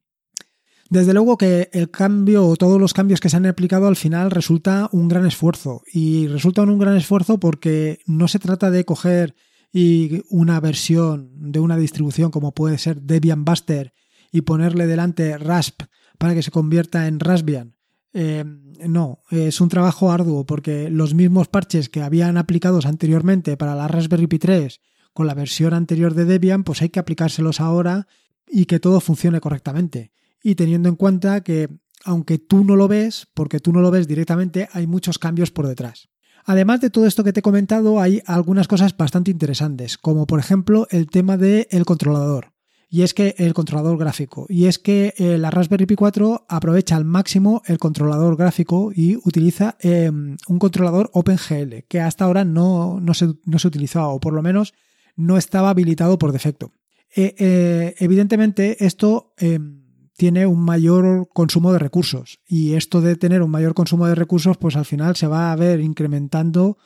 Desde 0.90 1.14
luego 1.14 1.38
que 1.38 1.70
el 1.72 1.88
cambio 1.92 2.44
o 2.48 2.56
todos 2.56 2.80
los 2.80 2.92
cambios 2.92 3.20
que 3.20 3.28
se 3.28 3.36
han 3.36 3.46
aplicado 3.46 3.86
al 3.86 3.94
final 3.94 4.32
resulta 4.32 4.88
un 4.90 5.06
gran 5.06 5.24
esfuerzo 5.24 5.84
y 5.92 6.26
resulta 6.26 6.62
un 6.62 6.80
gran 6.80 6.96
esfuerzo 6.96 7.38
porque 7.38 8.00
no 8.06 8.26
se 8.26 8.40
trata 8.40 8.72
de 8.72 8.84
coger 8.84 9.36
y 9.72 10.24
una 10.30 10.58
versión 10.58 11.52
de 11.52 11.60
una 11.60 11.76
distribución 11.76 12.32
como 12.32 12.54
puede 12.54 12.76
ser 12.76 13.02
Debian 13.02 13.44
Buster 13.44 13.94
y 14.32 14.40
ponerle 14.40 14.88
delante 14.88 15.38
Rasp 15.38 15.82
para 16.18 16.34
que 16.34 16.42
se 16.42 16.50
convierta 16.50 17.06
en 17.06 17.20
Raspbian. 17.20 17.76
Eh, 18.12 18.44
no, 18.88 19.20
es 19.30 19.60
un 19.60 19.68
trabajo 19.68 20.10
arduo 20.10 20.44
porque 20.44 20.90
los 20.90 21.14
mismos 21.14 21.46
parches 21.46 21.88
que 21.88 22.02
habían 22.02 22.36
aplicados 22.36 22.84
anteriormente 22.84 23.56
para 23.56 23.76
la 23.76 23.86
Raspberry 23.86 24.26
Pi 24.26 24.40
3 24.40 24.80
con 25.12 25.28
la 25.28 25.34
versión 25.34 25.72
anterior 25.72 26.14
de 26.14 26.24
Debian, 26.24 26.64
pues 26.64 26.82
hay 26.82 26.88
que 26.88 26.98
aplicárselos 26.98 27.60
ahora 27.60 28.08
y 28.48 28.64
que 28.64 28.80
todo 28.80 29.00
funcione 29.00 29.40
correctamente 29.40 30.10
y 30.42 30.54
teniendo 30.54 30.88
en 30.88 30.96
cuenta 30.96 31.42
que 31.42 31.68
aunque 32.04 32.38
tú 32.38 32.64
no 32.64 32.76
lo 32.76 32.88
ves, 32.88 33.28
porque 33.34 33.60
tú 33.60 33.72
no 33.72 33.80
lo 33.80 33.90
ves 33.90 34.08
directamente, 34.08 34.68
hay 34.72 34.86
muchos 34.86 35.18
cambios 35.18 35.50
por 35.50 35.66
detrás. 35.66 36.08
Además 36.44 36.80
de 36.80 36.90
todo 36.90 37.06
esto 37.06 37.24
que 37.24 37.32
te 37.32 37.40
he 37.40 37.42
comentado, 37.42 38.00
hay 38.00 38.22
algunas 38.26 38.66
cosas 38.66 38.96
bastante 38.96 39.30
interesantes, 39.30 39.98
como 39.98 40.26
por 40.26 40.40
ejemplo 40.40 40.86
el 40.90 41.08
tema 41.08 41.36
del 41.36 41.84
controlador. 41.84 42.52
Y 42.92 43.02
es 43.02 43.14
que 43.14 43.36
el 43.38 43.54
controlador 43.54 43.96
gráfico. 43.98 44.46
Y 44.48 44.66
es 44.66 44.80
que 44.80 45.14
eh, 45.16 45.38
la 45.38 45.52
Raspberry 45.52 45.86
Pi 45.86 45.94
4 45.94 46.46
aprovecha 46.48 46.96
al 46.96 47.04
máximo 47.04 47.62
el 47.66 47.78
controlador 47.78 48.36
gráfico 48.36 48.90
y 48.92 49.14
utiliza 49.16 49.76
em, 49.78 50.36
un 50.48 50.58
controlador 50.58 51.08
OpenGL, 51.12 51.84
que 51.86 52.00
hasta 52.00 52.24
ahora 52.24 52.44
no, 52.44 52.98
no, 52.98 53.14
se, 53.14 53.28
no 53.44 53.60
se 53.60 53.68
utilizaba, 53.68 54.08
o 54.08 54.18
por 54.18 54.32
lo 54.32 54.42
menos 54.42 54.74
no 55.14 55.38
estaba 55.38 55.70
habilitado 55.70 56.18
por 56.18 56.32
defecto. 56.32 56.72
Eh, 57.14 57.36
eh, 57.38 57.94
evidentemente, 57.98 58.84
esto 58.84 59.34
em, 59.36 59.79
tiene 60.20 60.44
un 60.44 60.60
mayor 60.60 61.30
consumo 61.32 61.72
de 61.72 61.78
recursos. 61.78 62.40
Y 62.46 62.74
esto 62.74 63.00
de 63.00 63.16
tener 63.16 63.40
un 63.40 63.50
mayor 63.50 63.72
consumo 63.72 64.06
de 64.06 64.14
recursos, 64.14 64.58
pues 64.58 64.76
al 64.76 64.84
final 64.84 65.16
se 65.16 65.26
va 65.26 65.50
a 65.50 65.56
ver 65.56 65.80
incrementando 65.80 66.76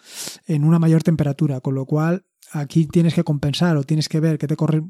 en 0.47 0.63
una 0.63 0.79
mayor 0.79 1.03
temperatura, 1.03 1.61
con 1.61 1.75
lo 1.75 1.85
cual 1.85 2.27
aquí 2.53 2.87
tienes 2.87 3.13
que 3.13 3.25
compensar 3.25 3.77
o 3.77 3.83
tienes 3.83 4.09
que 4.09 4.21
ver 4.21 4.39
qué 4.39 4.47
te, 4.47 4.55
corre, 4.55 4.85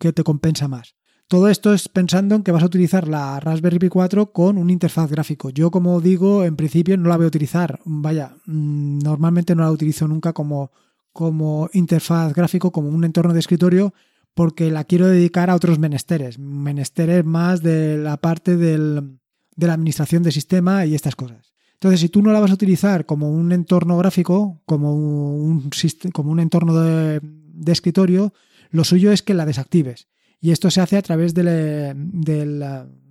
qué 0.00 0.12
te 0.12 0.24
compensa 0.24 0.66
más. 0.66 0.96
Todo 1.28 1.48
esto 1.48 1.72
es 1.72 1.88
pensando 1.88 2.34
en 2.34 2.42
que 2.42 2.50
vas 2.50 2.64
a 2.64 2.66
utilizar 2.66 3.06
la 3.06 3.38
Raspberry 3.38 3.78
Pi 3.78 3.90
4 3.90 4.32
con 4.32 4.58
un 4.58 4.70
interfaz 4.70 5.08
gráfico. 5.08 5.50
Yo, 5.50 5.70
como 5.70 6.00
digo, 6.00 6.42
en 6.42 6.56
principio 6.56 6.96
no 6.96 7.08
la 7.08 7.16
voy 7.16 7.26
a 7.26 7.28
utilizar. 7.28 7.78
Vaya, 7.84 8.34
mm, 8.46 9.04
normalmente 9.04 9.54
no 9.54 9.62
la 9.62 9.70
utilizo 9.70 10.08
nunca 10.08 10.32
como, 10.32 10.72
como 11.12 11.70
interfaz 11.72 12.34
gráfico, 12.34 12.72
como 12.72 12.88
un 12.88 13.04
entorno 13.04 13.32
de 13.32 13.38
escritorio, 13.38 13.94
porque 14.34 14.70
la 14.70 14.84
quiero 14.84 15.06
dedicar 15.06 15.48
a 15.48 15.54
otros 15.54 15.78
menesteres, 15.78 16.38
menesteres 16.38 17.24
más 17.24 17.62
de 17.62 17.96
la 17.96 18.16
parte 18.16 18.56
del, 18.56 19.18
de 19.56 19.66
la 19.66 19.74
administración 19.74 20.22
de 20.22 20.32
sistema 20.32 20.84
y 20.86 20.94
estas 20.94 21.16
cosas. 21.16 21.54
Entonces, 21.74 22.00
si 22.00 22.08
tú 22.08 22.22
no 22.22 22.32
la 22.32 22.40
vas 22.40 22.50
a 22.50 22.54
utilizar 22.54 23.04
como 23.04 23.30
un 23.30 23.52
entorno 23.52 23.98
gráfico, 23.98 24.62
como 24.64 24.94
un, 24.94 25.70
como 26.12 26.30
un 26.30 26.40
entorno 26.40 26.80
de, 26.80 27.20
escritorio, 27.66 28.32
lo 28.70 28.84
suyo 28.84 29.12
es 29.12 29.22
que 29.22 29.34
la 29.34 29.44
desactives. 29.44 30.08
Y 30.40 30.50
esto 30.50 30.70
se 30.70 30.80
hace 30.80 30.96
a 30.96 31.02
través 31.02 31.34
del, 31.34 31.94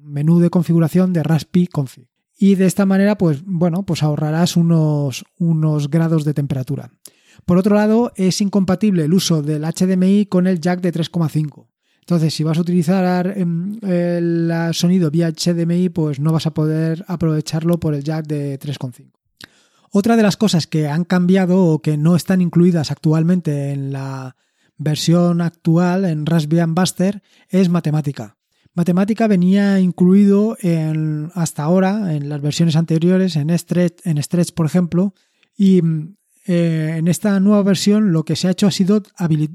menú 0.02 0.40
de 0.40 0.50
configuración 0.50 1.14
de 1.14 1.24
Raspi 1.24 1.68
Config. 1.68 2.08
Y 2.36 2.56
de 2.56 2.66
esta 2.66 2.86
manera, 2.86 3.16
pues 3.16 3.44
bueno, 3.46 3.84
pues 3.84 4.02
ahorrarás 4.02 4.58
unos, 4.58 5.24
unos 5.38 5.90
grados 5.90 6.26
de 6.26 6.34
temperatura. 6.34 6.92
Por 7.46 7.58
otro 7.58 7.76
lado, 7.76 8.12
es 8.16 8.42
incompatible 8.42 9.06
el 9.06 9.14
uso 9.14 9.42
del 9.42 9.64
HDMI 9.64 10.26
con 10.28 10.48
el 10.48 10.60
jack 10.60 10.82
de 10.82 10.94
3,5. 10.94 11.68
Entonces, 12.02 12.34
si 12.34 12.44
vas 12.44 12.58
a 12.58 12.62
utilizar 12.62 13.34
em, 13.38 13.80
el 13.82 14.52
sonido 14.74 15.10
vía 15.10 15.32
HDMI, 15.32 15.90
pues 15.90 16.20
no 16.20 16.34
vas 16.34 16.48
a 16.48 16.54
poder 16.54 17.06
aprovecharlo 17.08 17.80
por 17.80 17.94
el 17.96 18.04
jack 18.04 18.28
de 18.28 18.60
3,5. 18.60 19.12
Otra 19.92 20.18
de 20.18 20.24
las 20.24 20.38
cosas 20.38 20.68
que 20.68 20.88
han 20.88 21.06
cambiado 21.06 21.66
o 21.66 21.82
que 21.82 21.98
no 21.98 22.16
están 22.16 22.42
incluidas 22.42 22.92
actualmente 22.92 23.72
en 23.72 23.94
la 23.94 24.36
versión 24.78 25.40
actual, 25.40 26.06
en 26.06 26.26
Raspbian 26.26 26.74
Buster, 26.74 27.22
es 27.48 27.70
matemática. 27.70 28.38
Matemática 28.74 29.28
venía 29.28 29.80
incluido 29.80 30.58
en, 30.62 31.32
hasta 31.36 31.64
ahora, 31.64 32.16
en 32.16 32.28
las 32.28 32.42
versiones 32.42 32.76
anteriores, 32.76 33.36
en 33.36 33.58
Stretch, 33.58 34.00
en 34.04 34.22
Stretch 34.22 34.54
por 34.54 34.66
ejemplo, 34.66 35.14
y 35.56 35.82
eh, 36.46 36.96
en 36.98 37.08
esta 37.08 37.40
nueva 37.40 37.64
versión 37.64 38.12
lo 38.12 38.26
que 38.26 38.36
se 38.36 38.48
ha 38.48 38.52
hecho 38.52 38.68
ha 38.68 38.72
sido 38.72 39.02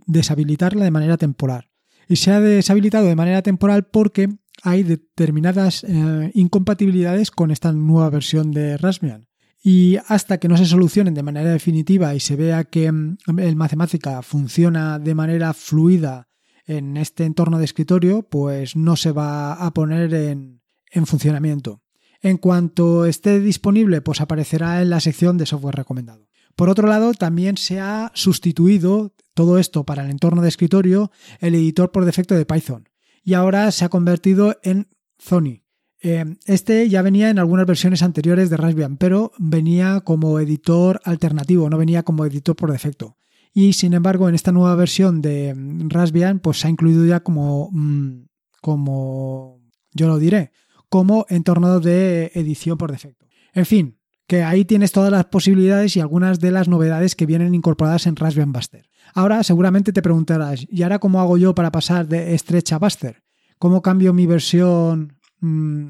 deshabilitarla 0.07 0.85
de 0.85 0.91
manera 0.91 1.17
temporal. 1.17 1.71
Y 2.09 2.17
se 2.17 2.33
ha 2.33 2.41
deshabilitado 2.41 3.07
de 3.07 3.17
manera 3.17 3.43
temporal 3.43 3.87
porque 3.87 4.29
hay 4.63 4.83
determinadas 4.83 5.85
eh, 5.85 6.31
incompatibilidades 6.35 7.31
con 7.31 7.51
esta 7.51 7.73
nueva 7.73 8.11
versión 8.11 8.51
de 8.51 8.77
Raspbian. 8.77 9.29
Y 9.63 9.99
hasta 10.07 10.39
que 10.39 10.49
no 10.49 10.57
se 10.57 10.67
solucionen 10.67 11.15
de 11.15 11.23
manera 11.23 11.51
definitiva 11.51 12.15
y 12.15 12.21
se 12.21 12.37
vea 12.37 12.65
que 12.65 12.91
mm, 12.91 13.19
el 13.39 13.57
matemática 13.57 14.23
funciona 14.23 14.99
de 14.99 15.15
manera 15.15 15.53
fluida 15.53 16.29
en 16.67 16.97
este 16.97 17.25
entorno 17.25 17.59
de 17.59 17.65
escritorio, 17.65 18.23
pues 18.23 18.77
no 18.77 18.97
se 18.97 19.13
va 19.13 19.55
a 19.55 19.73
poner 19.73 20.13
en, 20.15 20.61
en 20.91 21.07
funcionamiento. 21.07 21.83
En 22.21 22.37
cuanto 22.37 23.07
esté 23.07 23.41
disponible, 23.41 24.01
pues 24.01 24.21
aparecerá 24.21 24.83
en 24.83 24.91
la 24.91 25.01
sección 25.01 25.39
de 25.39 25.47
software 25.47 25.77
recomendado. 25.77 26.28
Por 26.59 26.71
otro 26.71 26.89
lado, 26.89 27.15
también 27.15 27.57
se 27.57 27.79
ha 27.79 28.11
sustituido 28.15 29.15
todo 29.33 29.61
esto 29.61 29.85
para 29.85 30.05
el 30.05 30.11
entorno 30.11 30.43
de 30.43 30.49
escritorio 30.49 31.13
el 31.39 31.55
editor 31.55 31.93
por 31.93 32.05
defecto 32.05 32.35
de 32.35 32.47
Python 32.47 32.89
y 33.23 33.35
ahora 33.35 33.71
se 33.71 33.85
ha 33.85 33.89
convertido 33.89 34.57
en 34.65 34.89
Zony, 35.23 35.63
eh, 36.03 36.25
este 36.47 36.89
ya 36.89 37.03
venía 37.03 37.31
en 37.31 37.39
algunas 37.39 37.65
versiones 37.65 38.03
anteriores 38.03 38.51
de 38.51 38.57
Raspbian, 38.57 38.97
pero 38.97 39.31
venía 39.39 40.01
como 40.01 40.41
editor 40.41 41.01
alternativo, 41.05 41.71
no 41.71 41.79
venía 41.79 42.03
como 42.03 42.27
editor 42.27 42.57
por 42.57 42.73
defecto. 42.73 43.17
Y 43.55 43.75
sin 43.75 43.95
embargo, 43.95 44.29
en 44.29 44.35
esta 44.35 44.51
nueva 44.51 44.75
versión 44.75 45.23
de 45.23 45.55
Raspbian, 45.89 46.41
pues 46.41 46.59
se 46.59 46.67
ha 46.67 46.71
incluido 46.71 47.07
ya 47.07 47.21
como, 47.21 47.71
mm, 47.71 48.27
como, 48.61 49.61
yo 49.93 50.09
lo 50.09 50.19
diré, 50.19 50.51
como 50.89 51.25
entorno 51.29 51.79
de 51.79 52.33
edición 52.35 52.79
por 52.79 52.91
defecto. 52.91 53.27
En 53.53 53.65
fin, 53.65 53.98
que 54.29 54.45
ahí 54.45 54.65
tienes 54.65 54.93
todas 54.93 55.11
las 55.11 55.25
posibilidades 55.25 55.97
y 55.97 56.01
algunas 56.01 56.39
de 56.39 56.53
las 56.53 56.69
novedades 56.69 57.17
que 57.17 57.27
vienen 57.27 57.55
incorporadas 57.57 58.07
en 58.07 58.15
Raspbian 58.15 58.53
Buster. 58.53 58.89
Ahora 59.15 59.43
seguramente 59.43 59.93
te 59.93 60.03
preguntarás, 60.03 60.65
¿y 60.71 60.85
ahora 60.85 61.01
cómo 61.01 61.21
hago 61.21 61.37
yo 61.37 61.57
para 61.57 61.73
pasar 61.73 62.07
de 62.07 62.39
Stretch 62.39 62.73
a 62.73 62.79
Buster? 62.79 63.25
¿Cómo 63.59 63.83
cambio 63.83 64.13
mi 64.13 64.27
versión 64.27 65.19
Mm, 65.41 65.89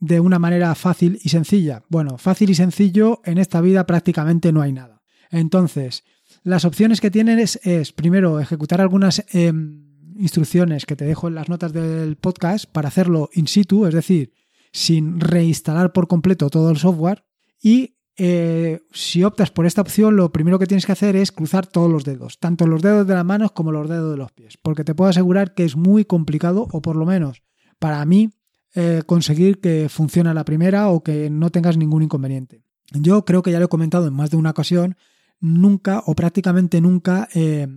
de 0.00 0.20
una 0.20 0.38
manera 0.38 0.74
fácil 0.74 1.18
y 1.22 1.28
sencilla? 1.28 1.82
Bueno, 1.88 2.18
fácil 2.18 2.50
y 2.50 2.54
sencillo 2.54 3.20
en 3.24 3.38
esta 3.38 3.60
vida 3.60 3.86
prácticamente 3.86 4.52
no 4.52 4.62
hay 4.62 4.72
nada. 4.72 5.02
Entonces, 5.30 6.04
las 6.44 6.64
opciones 6.64 7.00
que 7.00 7.10
tienes 7.10 7.58
es, 7.64 7.92
primero, 7.92 8.40
ejecutar 8.40 8.80
algunas 8.80 9.24
em, 9.32 9.84
instrucciones 10.16 10.86
que 10.86 10.96
te 10.96 11.04
dejo 11.04 11.28
en 11.28 11.34
las 11.34 11.48
notas 11.48 11.72
del 11.72 12.16
podcast 12.16 12.66
para 12.70 12.88
hacerlo 12.88 13.28
in 13.34 13.48
situ, 13.48 13.86
es 13.86 13.94
decir, 13.94 14.32
sin 14.72 15.20
reinstalar 15.20 15.92
por 15.92 16.06
completo 16.06 16.48
todo 16.48 16.70
el 16.70 16.78
software. 16.78 17.24
Y 17.60 17.96
eh, 18.16 18.80
si 18.92 19.22
optas 19.22 19.50
por 19.50 19.64
esta 19.64 19.80
opción, 19.80 20.16
lo 20.16 20.32
primero 20.32 20.58
que 20.58 20.66
tienes 20.66 20.86
que 20.86 20.92
hacer 20.92 21.14
es 21.14 21.30
cruzar 21.30 21.66
todos 21.66 21.90
los 21.90 22.04
dedos, 22.04 22.38
tanto 22.38 22.66
los 22.66 22.82
dedos 22.82 23.06
de 23.06 23.14
las 23.14 23.24
manos 23.24 23.52
como 23.52 23.70
los 23.70 23.88
dedos 23.88 24.10
de 24.10 24.16
los 24.16 24.32
pies, 24.32 24.58
porque 24.60 24.84
te 24.84 24.94
puedo 24.94 25.10
asegurar 25.10 25.54
que 25.54 25.64
es 25.64 25.76
muy 25.76 26.04
complicado, 26.04 26.66
o 26.72 26.82
por 26.82 26.96
lo 26.96 27.06
menos 27.06 27.42
para 27.78 28.04
mí, 28.04 28.30
eh, 28.74 29.02
conseguir 29.06 29.60
que 29.60 29.88
funcione 29.88 30.34
la 30.34 30.44
primera 30.44 30.88
o 30.88 31.02
que 31.02 31.30
no 31.30 31.50
tengas 31.50 31.76
ningún 31.76 32.02
inconveniente. 32.02 32.62
Yo 32.92 33.24
creo 33.24 33.42
que 33.42 33.52
ya 33.52 33.58
lo 33.58 33.66
he 33.66 33.68
comentado 33.68 34.06
en 34.08 34.14
más 34.14 34.30
de 34.30 34.36
una 34.36 34.50
ocasión, 34.50 34.96
nunca 35.40 36.02
o 36.06 36.14
prácticamente 36.14 36.80
nunca 36.80 37.28
eh, 37.34 37.68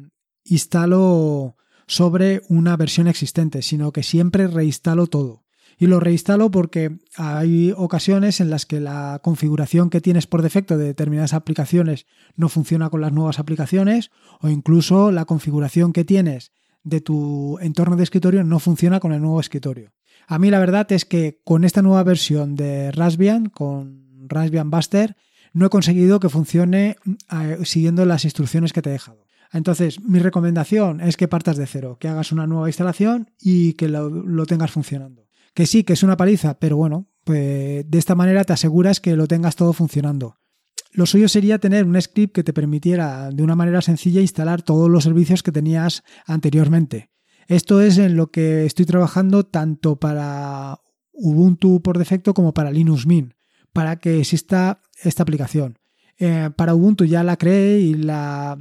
instalo 0.43 1.55
sobre 1.87 2.41
una 2.49 2.77
versión 2.77 3.07
existente, 3.07 3.61
sino 3.61 3.91
que 3.91 4.03
siempre 4.03 4.47
reinstalo 4.47 5.07
todo. 5.07 5.43
Y 5.81 5.87
lo 5.87 5.99
reinstalo 5.99 6.51
porque 6.51 6.99
hay 7.15 7.73
ocasiones 7.75 8.39
en 8.39 8.51
las 8.51 8.67
que 8.67 8.79
la 8.79 9.19
configuración 9.23 9.89
que 9.89 9.99
tienes 9.99 10.27
por 10.27 10.43
defecto 10.43 10.77
de 10.77 10.85
determinadas 10.85 11.33
aplicaciones 11.33 12.05
no 12.35 12.49
funciona 12.49 12.91
con 12.91 13.01
las 13.01 13.11
nuevas 13.11 13.39
aplicaciones 13.39 14.11
o 14.41 14.49
incluso 14.49 15.11
la 15.11 15.25
configuración 15.25 15.91
que 15.91 16.05
tienes 16.05 16.51
de 16.83 17.01
tu 17.01 17.57
entorno 17.61 17.95
de 17.95 18.03
escritorio 18.03 18.43
no 18.43 18.59
funciona 18.59 18.99
con 18.99 19.11
el 19.11 19.23
nuevo 19.23 19.39
escritorio. 19.39 19.91
A 20.27 20.37
mí 20.37 20.51
la 20.51 20.59
verdad 20.59 20.91
es 20.91 21.03
que 21.03 21.41
con 21.43 21.63
esta 21.63 21.81
nueva 21.81 22.03
versión 22.03 22.55
de 22.55 22.91
Raspbian, 22.91 23.47
con 23.47 24.29
Raspbian 24.29 24.69
Buster, 24.69 25.15
no 25.51 25.65
he 25.65 25.69
conseguido 25.69 26.19
que 26.19 26.29
funcione 26.29 26.97
eh, 27.31 27.57
siguiendo 27.63 28.05
las 28.05 28.23
instrucciones 28.23 28.71
que 28.71 28.83
te 28.83 28.89
he 28.89 28.93
dejado. 28.93 29.25
Entonces, 29.51 29.99
mi 29.99 30.19
recomendación 30.19 31.01
es 31.01 31.17
que 31.17 31.27
partas 31.27 31.57
de 31.57 31.65
cero, 31.65 31.97
que 31.99 32.07
hagas 32.07 32.31
una 32.31 32.45
nueva 32.45 32.69
instalación 32.69 33.31
y 33.39 33.73
que 33.73 33.89
lo, 33.89 34.45
tengas 34.45 34.69
funcionando. 34.69 35.25
Que 35.53 35.65
sí, 35.65 35.83
que 35.83 35.93
es 35.93 36.03
una 36.03 36.17
paliza, 36.17 36.59
pero 36.59 36.77
bueno, 36.77 37.07
pues 37.23 37.89
de 37.89 37.97
esta 37.97 38.15
manera 38.15 38.43
te 38.43 38.53
aseguras 38.53 38.99
que 38.99 39.15
lo 39.15 39.27
tengas 39.27 39.55
todo 39.55 39.73
funcionando. 39.73 40.37
Lo 40.93 41.05
suyo 41.05 41.29
sería 41.29 41.59
tener 41.59 41.85
un 41.85 42.01
script 42.01 42.33
que 42.33 42.43
te 42.43 42.53
permitiera 42.53 43.29
de 43.31 43.43
una 43.43 43.55
manera 43.55 43.81
sencilla 43.81 44.21
instalar 44.21 44.61
todos 44.61 44.89
los 44.89 45.03
servicios 45.03 45.43
que 45.43 45.51
tenías 45.51 46.03
anteriormente. 46.25 47.09
Esto 47.47 47.81
es 47.81 47.97
en 47.97 48.15
lo 48.15 48.31
que 48.31 48.65
estoy 48.65 48.85
trabajando 48.85 49.45
tanto 49.45 49.97
para 49.97 50.79
Ubuntu 51.13 51.81
por 51.81 51.97
defecto 51.97 52.33
como 52.33 52.53
para 52.53 52.71
Linux 52.71 53.05
Mint, 53.05 53.33
para 53.73 53.97
que 53.97 54.19
exista 54.19 54.81
esta 55.03 55.23
aplicación. 55.23 55.77
Eh, 56.17 56.49
para 56.55 56.75
Ubuntu 56.75 57.05
ya 57.05 57.23
la 57.23 57.37
creé 57.37 57.79
y 57.79 57.93
la 57.93 58.57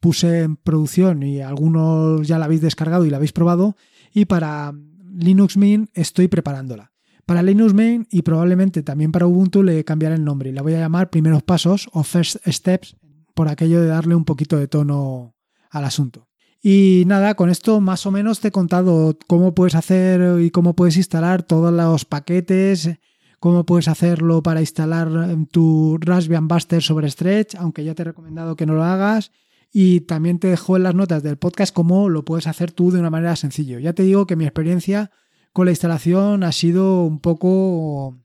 puse 0.00 0.42
en 0.42 0.56
producción 0.56 1.22
y 1.22 1.40
algunos 1.40 2.26
ya 2.28 2.38
la 2.38 2.44
habéis 2.44 2.60
descargado 2.60 3.06
y 3.06 3.10
la 3.10 3.16
habéis 3.16 3.32
probado. 3.32 3.76
Y 4.12 4.26
para 4.26 4.72
Linux 5.16 5.56
Mint 5.56 5.90
estoy 5.94 6.28
preparándola. 6.28 6.92
Para 7.26 7.42
Linux 7.42 7.72
Mint 7.72 8.06
y 8.12 8.22
probablemente 8.22 8.82
también 8.82 9.12
para 9.12 9.26
Ubuntu 9.26 9.62
le 9.62 9.84
cambiaré 9.84 10.16
el 10.16 10.24
nombre 10.24 10.52
la 10.52 10.62
voy 10.62 10.74
a 10.74 10.80
llamar 10.80 11.10
primeros 11.10 11.42
pasos 11.42 11.88
o 11.92 12.02
first 12.02 12.36
steps 12.46 12.96
por 13.34 13.48
aquello 13.48 13.80
de 13.80 13.88
darle 13.88 14.14
un 14.14 14.24
poquito 14.24 14.58
de 14.58 14.68
tono 14.68 15.34
al 15.70 15.84
asunto. 15.84 16.28
Y 16.62 17.04
nada, 17.06 17.34
con 17.34 17.50
esto 17.50 17.80
más 17.80 18.06
o 18.06 18.10
menos 18.10 18.40
te 18.40 18.48
he 18.48 18.52
contado 18.52 19.18
cómo 19.26 19.54
puedes 19.54 19.74
hacer 19.74 20.40
y 20.40 20.50
cómo 20.50 20.74
puedes 20.74 20.96
instalar 20.96 21.42
todos 21.42 21.72
los 21.72 22.04
paquetes, 22.04 22.90
cómo 23.38 23.66
puedes 23.66 23.88
hacerlo 23.88 24.42
para 24.42 24.60
instalar 24.60 25.10
tu 25.50 25.98
Raspbian 26.00 26.48
Buster 26.48 26.82
sobre 26.82 27.10
Stretch, 27.10 27.54
aunque 27.56 27.84
ya 27.84 27.94
te 27.94 28.02
he 28.02 28.06
recomendado 28.06 28.56
que 28.56 28.66
no 28.66 28.74
lo 28.74 28.84
hagas. 28.84 29.30
Y 29.76 30.02
también 30.02 30.38
te 30.38 30.46
dejo 30.46 30.76
en 30.76 30.84
las 30.84 30.94
notas 30.94 31.24
del 31.24 31.36
podcast 31.36 31.74
cómo 31.74 32.08
lo 32.08 32.24
puedes 32.24 32.46
hacer 32.46 32.70
tú 32.70 32.92
de 32.92 33.00
una 33.00 33.10
manera 33.10 33.34
sencilla. 33.34 33.80
Ya 33.80 33.92
te 33.92 34.04
digo 34.04 34.24
que 34.24 34.36
mi 34.36 34.44
experiencia 34.44 35.10
con 35.52 35.66
la 35.66 35.72
instalación 35.72 36.44
ha 36.44 36.52
sido 36.52 37.02
un 37.02 37.18
poco, 37.18 38.16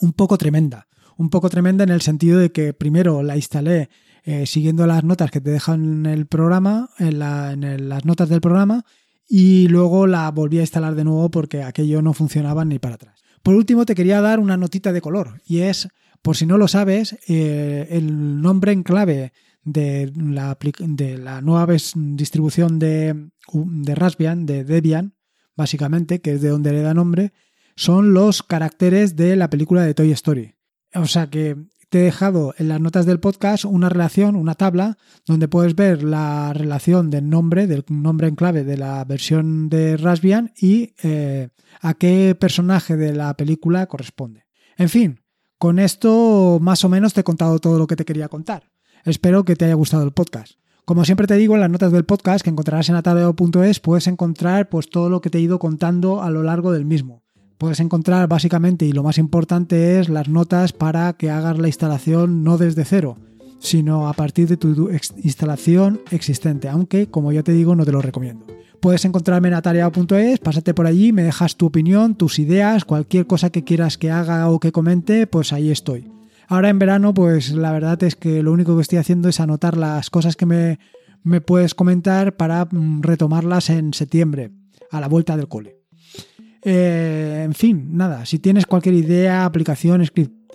un 0.00 0.12
poco 0.16 0.38
tremenda. 0.38 0.88
Un 1.16 1.30
poco 1.30 1.50
tremenda 1.50 1.84
en 1.84 1.90
el 1.90 2.00
sentido 2.00 2.40
de 2.40 2.50
que 2.50 2.72
primero 2.72 3.22
la 3.22 3.36
instalé 3.36 3.90
eh, 4.24 4.44
siguiendo 4.46 4.88
las 4.88 5.04
notas 5.04 5.30
que 5.30 5.40
te 5.40 5.50
dejan 5.50 6.04
en 6.04 6.06
el 6.06 6.26
programa, 6.26 6.90
en, 6.98 7.20
las 7.20 8.04
notas 8.04 8.28
del 8.28 8.40
programa, 8.40 8.84
y 9.28 9.68
luego 9.68 10.08
la 10.08 10.28
volví 10.32 10.58
a 10.58 10.62
instalar 10.62 10.96
de 10.96 11.04
nuevo 11.04 11.30
porque 11.30 11.62
aquello 11.62 12.02
no 12.02 12.12
funcionaba 12.12 12.64
ni 12.64 12.80
para 12.80 12.96
atrás. 12.96 13.22
Por 13.44 13.54
último, 13.54 13.86
te 13.86 13.94
quería 13.94 14.20
dar 14.20 14.40
una 14.40 14.56
notita 14.56 14.92
de 14.92 15.00
color, 15.00 15.42
y 15.46 15.60
es, 15.60 15.86
por 16.22 16.36
si 16.36 16.44
no 16.44 16.58
lo 16.58 16.66
sabes, 16.66 17.16
eh, 17.28 17.86
el 17.90 18.42
nombre 18.42 18.72
en 18.72 18.82
clave 18.82 19.32
de 19.72 20.12
la, 20.16 21.40
nueva 21.40 21.66
distribución 21.94 22.78
de, 22.78 23.30
de 23.52 23.94
Raspbian, 23.94 24.46
de 24.46 24.64
Debian, 24.64 25.14
básicamente, 25.56 26.20
que 26.20 26.34
es 26.34 26.42
de 26.42 26.48
donde 26.48 26.72
le 26.72 26.82
da 26.82 26.94
nombre, 26.94 27.32
son 27.76 28.12
los 28.12 28.42
caracteres 28.42 29.16
de 29.16 29.36
la 29.36 29.50
película 29.50 29.82
de 29.82 29.94
Toy 29.94 30.10
Story. 30.12 30.54
O 30.94 31.06
sea 31.06 31.28
que 31.28 31.56
te 31.88 32.00
he 32.00 32.02
dejado 32.02 32.54
en 32.58 32.68
las 32.68 32.80
notas 32.80 33.06
del 33.06 33.20
podcast 33.20 33.64
una 33.64 33.88
relación, 33.88 34.36
una 34.36 34.54
tabla, 34.54 34.98
donde 35.26 35.48
puedes 35.48 35.74
ver 35.74 36.02
la 36.02 36.52
relación 36.52 37.10
del 37.10 37.30
nombre, 37.30 37.66
del 37.66 37.84
nombre 37.88 38.28
en 38.28 38.34
clave 38.34 38.64
de 38.64 38.76
la 38.76 39.04
versión 39.04 39.68
de 39.68 39.96
Raspbian 39.96 40.52
y 40.60 40.94
eh, 41.02 41.48
a 41.80 41.94
qué 41.94 42.36
personaje 42.38 42.96
de 42.96 43.14
la 43.14 43.34
película 43.34 43.86
corresponde. 43.86 44.44
En 44.76 44.88
fin, 44.88 45.20
con 45.56 45.78
esto 45.78 46.58
más 46.60 46.84
o 46.84 46.88
menos 46.88 47.14
te 47.14 47.20
he 47.20 47.24
contado 47.24 47.58
todo 47.58 47.78
lo 47.78 47.86
que 47.86 47.96
te 47.96 48.04
quería 48.04 48.28
contar. 48.28 48.70
Espero 49.04 49.44
que 49.44 49.56
te 49.56 49.64
haya 49.64 49.74
gustado 49.74 50.04
el 50.04 50.12
podcast. 50.12 50.54
Como 50.84 51.04
siempre 51.04 51.26
te 51.26 51.36
digo, 51.36 51.54
en 51.54 51.60
las 51.60 51.70
notas 51.70 51.92
del 51.92 52.04
podcast 52.04 52.42
que 52.42 52.50
encontrarás 52.50 52.88
en 52.88 52.96
ataleo.es 52.96 53.80
puedes 53.80 54.06
encontrar 54.06 54.68
pues 54.68 54.88
todo 54.88 55.10
lo 55.10 55.20
que 55.20 55.30
te 55.30 55.38
he 55.38 55.42
ido 55.42 55.58
contando 55.58 56.22
a 56.22 56.30
lo 56.30 56.42
largo 56.42 56.72
del 56.72 56.84
mismo 56.84 57.22
puedes 57.58 57.80
encontrar 57.80 58.28
básicamente, 58.28 58.86
y 58.86 58.92
lo 58.92 59.02
más 59.02 59.18
importante 59.18 59.98
es 59.98 60.08
las 60.08 60.28
notas 60.28 60.72
para 60.72 61.12
que 61.14 61.30
hagas 61.30 61.58
la 61.58 61.66
instalación 61.66 62.44
no 62.44 62.56
desde 62.56 62.84
cero, 62.84 63.18
sino 63.58 64.08
a 64.08 64.12
partir 64.12 64.48
de 64.48 64.56
tu 64.56 64.88
instalación 65.22 66.00
existente, 66.10 66.68
aunque 66.68 67.08
como 67.08 67.32
ya 67.32 67.42
te 67.42 67.52
digo 67.52 67.74
no 67.74 67.84
te 67.84 67.92
lo 67.92 68.00
recomiendo. 68.00 68.46
Puedes 68.80 69.04
encontrarme 69.04 69.48
en 69.48 69.54
atareado.es, 69.54 70.38
pásate 70.38 70.72
por 70.72 70.86
allí, 70.86 71.12
me 71.12 71.24
dejas 71.24 71.56
tu 71.56 71.66
opinión, 71.66 72.14
tus 72.14 72.38
ideas, 72.38 72.84
cualquier 72.84 73.26
cosa 73.26 73.50
que 73.50 73.64
quieras 73.64 73.98
que 73.98 74.12
haga 74.12 74.48
o 74.48 74.60
que 74.60 74.70
comente, 74.70 75.26
pues 75.26 75.52
ahí 75.52 75.72
estoy. 75.72 76.08
Ahora 76.48 76.70
en 76.70 76.78
verano, 76.78 77.12
pues 77.12 77.52
la 77.52 77.72
verdad 77.72 78.02
es 78.02 78.16
que 78.16 78.42
lo 78.42 78.52
único 78.52 78.74
que 78.74 78.82
estoy 78.82 78.98
haciendo 78.98 79.28
es 79.28 79.38
anotar 79.38 79.76
las 79.76 80.08
cosas 80.08 80.34
que 80.34 80.46
me, 80.46 80.78
me 81.22 81.42
puedes 81.42 81.74
comentar 81.74 82.36
para 82.36 82.64
mm, 82.64 83.02
retomarlas 83.02 83.68
en 83.68 83.92
septiembre, 83.92 84.50
a 84.90 85.00
la 85.00 85.08
vuelta 85.08 85.36
del 85.36 85.46
cole. 85.46 85.76
Eh, 86.62 87.42
en 87.44 87.54
fin, 87.54 87.96
nada, 87.96 88.24
si 88.24 88.38
tienes 88.38 88.64
cualquier 88.64 88.94
idea, 88.94 89.44
aplicación, 89.44 90.02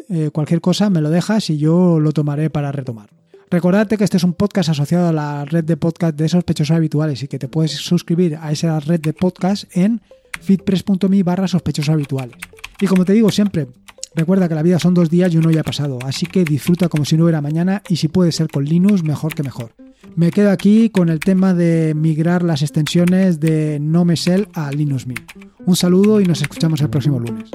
eh, 0.09 0.29
cualquier 0.33 0.61
cosa, 0.61 0.89
me 0.89 0.99
lo 0.99 1.11
dejas 1.11 1.49
y 1.51 1.59
yo 1.59 1.99
lo 1.99 2.11
tomaré 2.11 2.49
para 2.49 2.71
retomar. 2.71 3.09
Recordate 3.51 3.97
que 3.97 4.03
este 4.03 4.17
es 4.17 4.23
un 4.23 4.33
podcast 4.33 4.69
asociado 4.69 5.09
a 5.09 5.13
la 5.13 5.45
red 5.45 5.63
de 5.63 5.77
podcast 5.77 6.17
de 6.17 6.27
sospechosos 6.27 6.75
habituales 6.75 7.21
y 7.21 7.27
que 7.27 7.37
te 7.37 7.47
puedes 7.47 7.71
suscribir 7.71 8.35
a 8.41 8.51
esa 8.51 8.79
red 8.79 8.99
de 8.99 9.13
podcast 9.13 9.65
en 9.77 10.01
fitpress.me 10.41 11.21
barra 11.21 11.47
sospechosos 11.47 11.93
habituales. 11.93 12.35
Y 12.81 12.87
como 12.87 13.05
te 13.05 13.13
digo 13.13 13.29
siempre, 13.29 13.67
recuerda 14.15 14.47
que 14.47 14.55
la 14.55 14.63
vida 14.63 14.79
son 14.79 14.93
dos 14.93 15.09
días 15.09 15.33
y 15.33 15.37
uno 15.37 15.51
ya 15.51 15.61
ha 15.61 15.63
pasado, 15.63 15.99
así 16.05 16.25
que 16.25 16.43
disfruta 16.43 16.89
como 16.89 17.05
si 17.05 17.17
no 17.17 17.23
hubiera 17.23 17.41
mañana 17.41 17.81
y 17.89 17.97
si 17.97 18.07
puede 18.07 18.31
ser 18.31 18.47
con 18.47 18.65
Linux, 18.65 19.03
mejor 19.03 19.35
que 19.35 19.43
mejor. 19.43 19.71
Me 20.15 20.31
quedo 20.31 20.51
aquí 20.51 20.89
con 20.89 21.09
el 21.09 21.19
tema 21.19 21.53
de 21.53 21.93
migrar 21.95 22.43
las 22.43 22.61
extensiones 22.61 23.39
de 23.39 23.79
NoMesel 23.79 24.47
a 24.53 24.71
Linux 24.71 25.07
Mint. 25.07 25.31
Un 25.65 25.75
saludo 25.75 26.21
y 26.21 26.25
nos 26.25 26.41
escuchamos 26.41 26.81
el 26.81 26.89
próximo 26.89 27.19
lunes. 27.19 27.49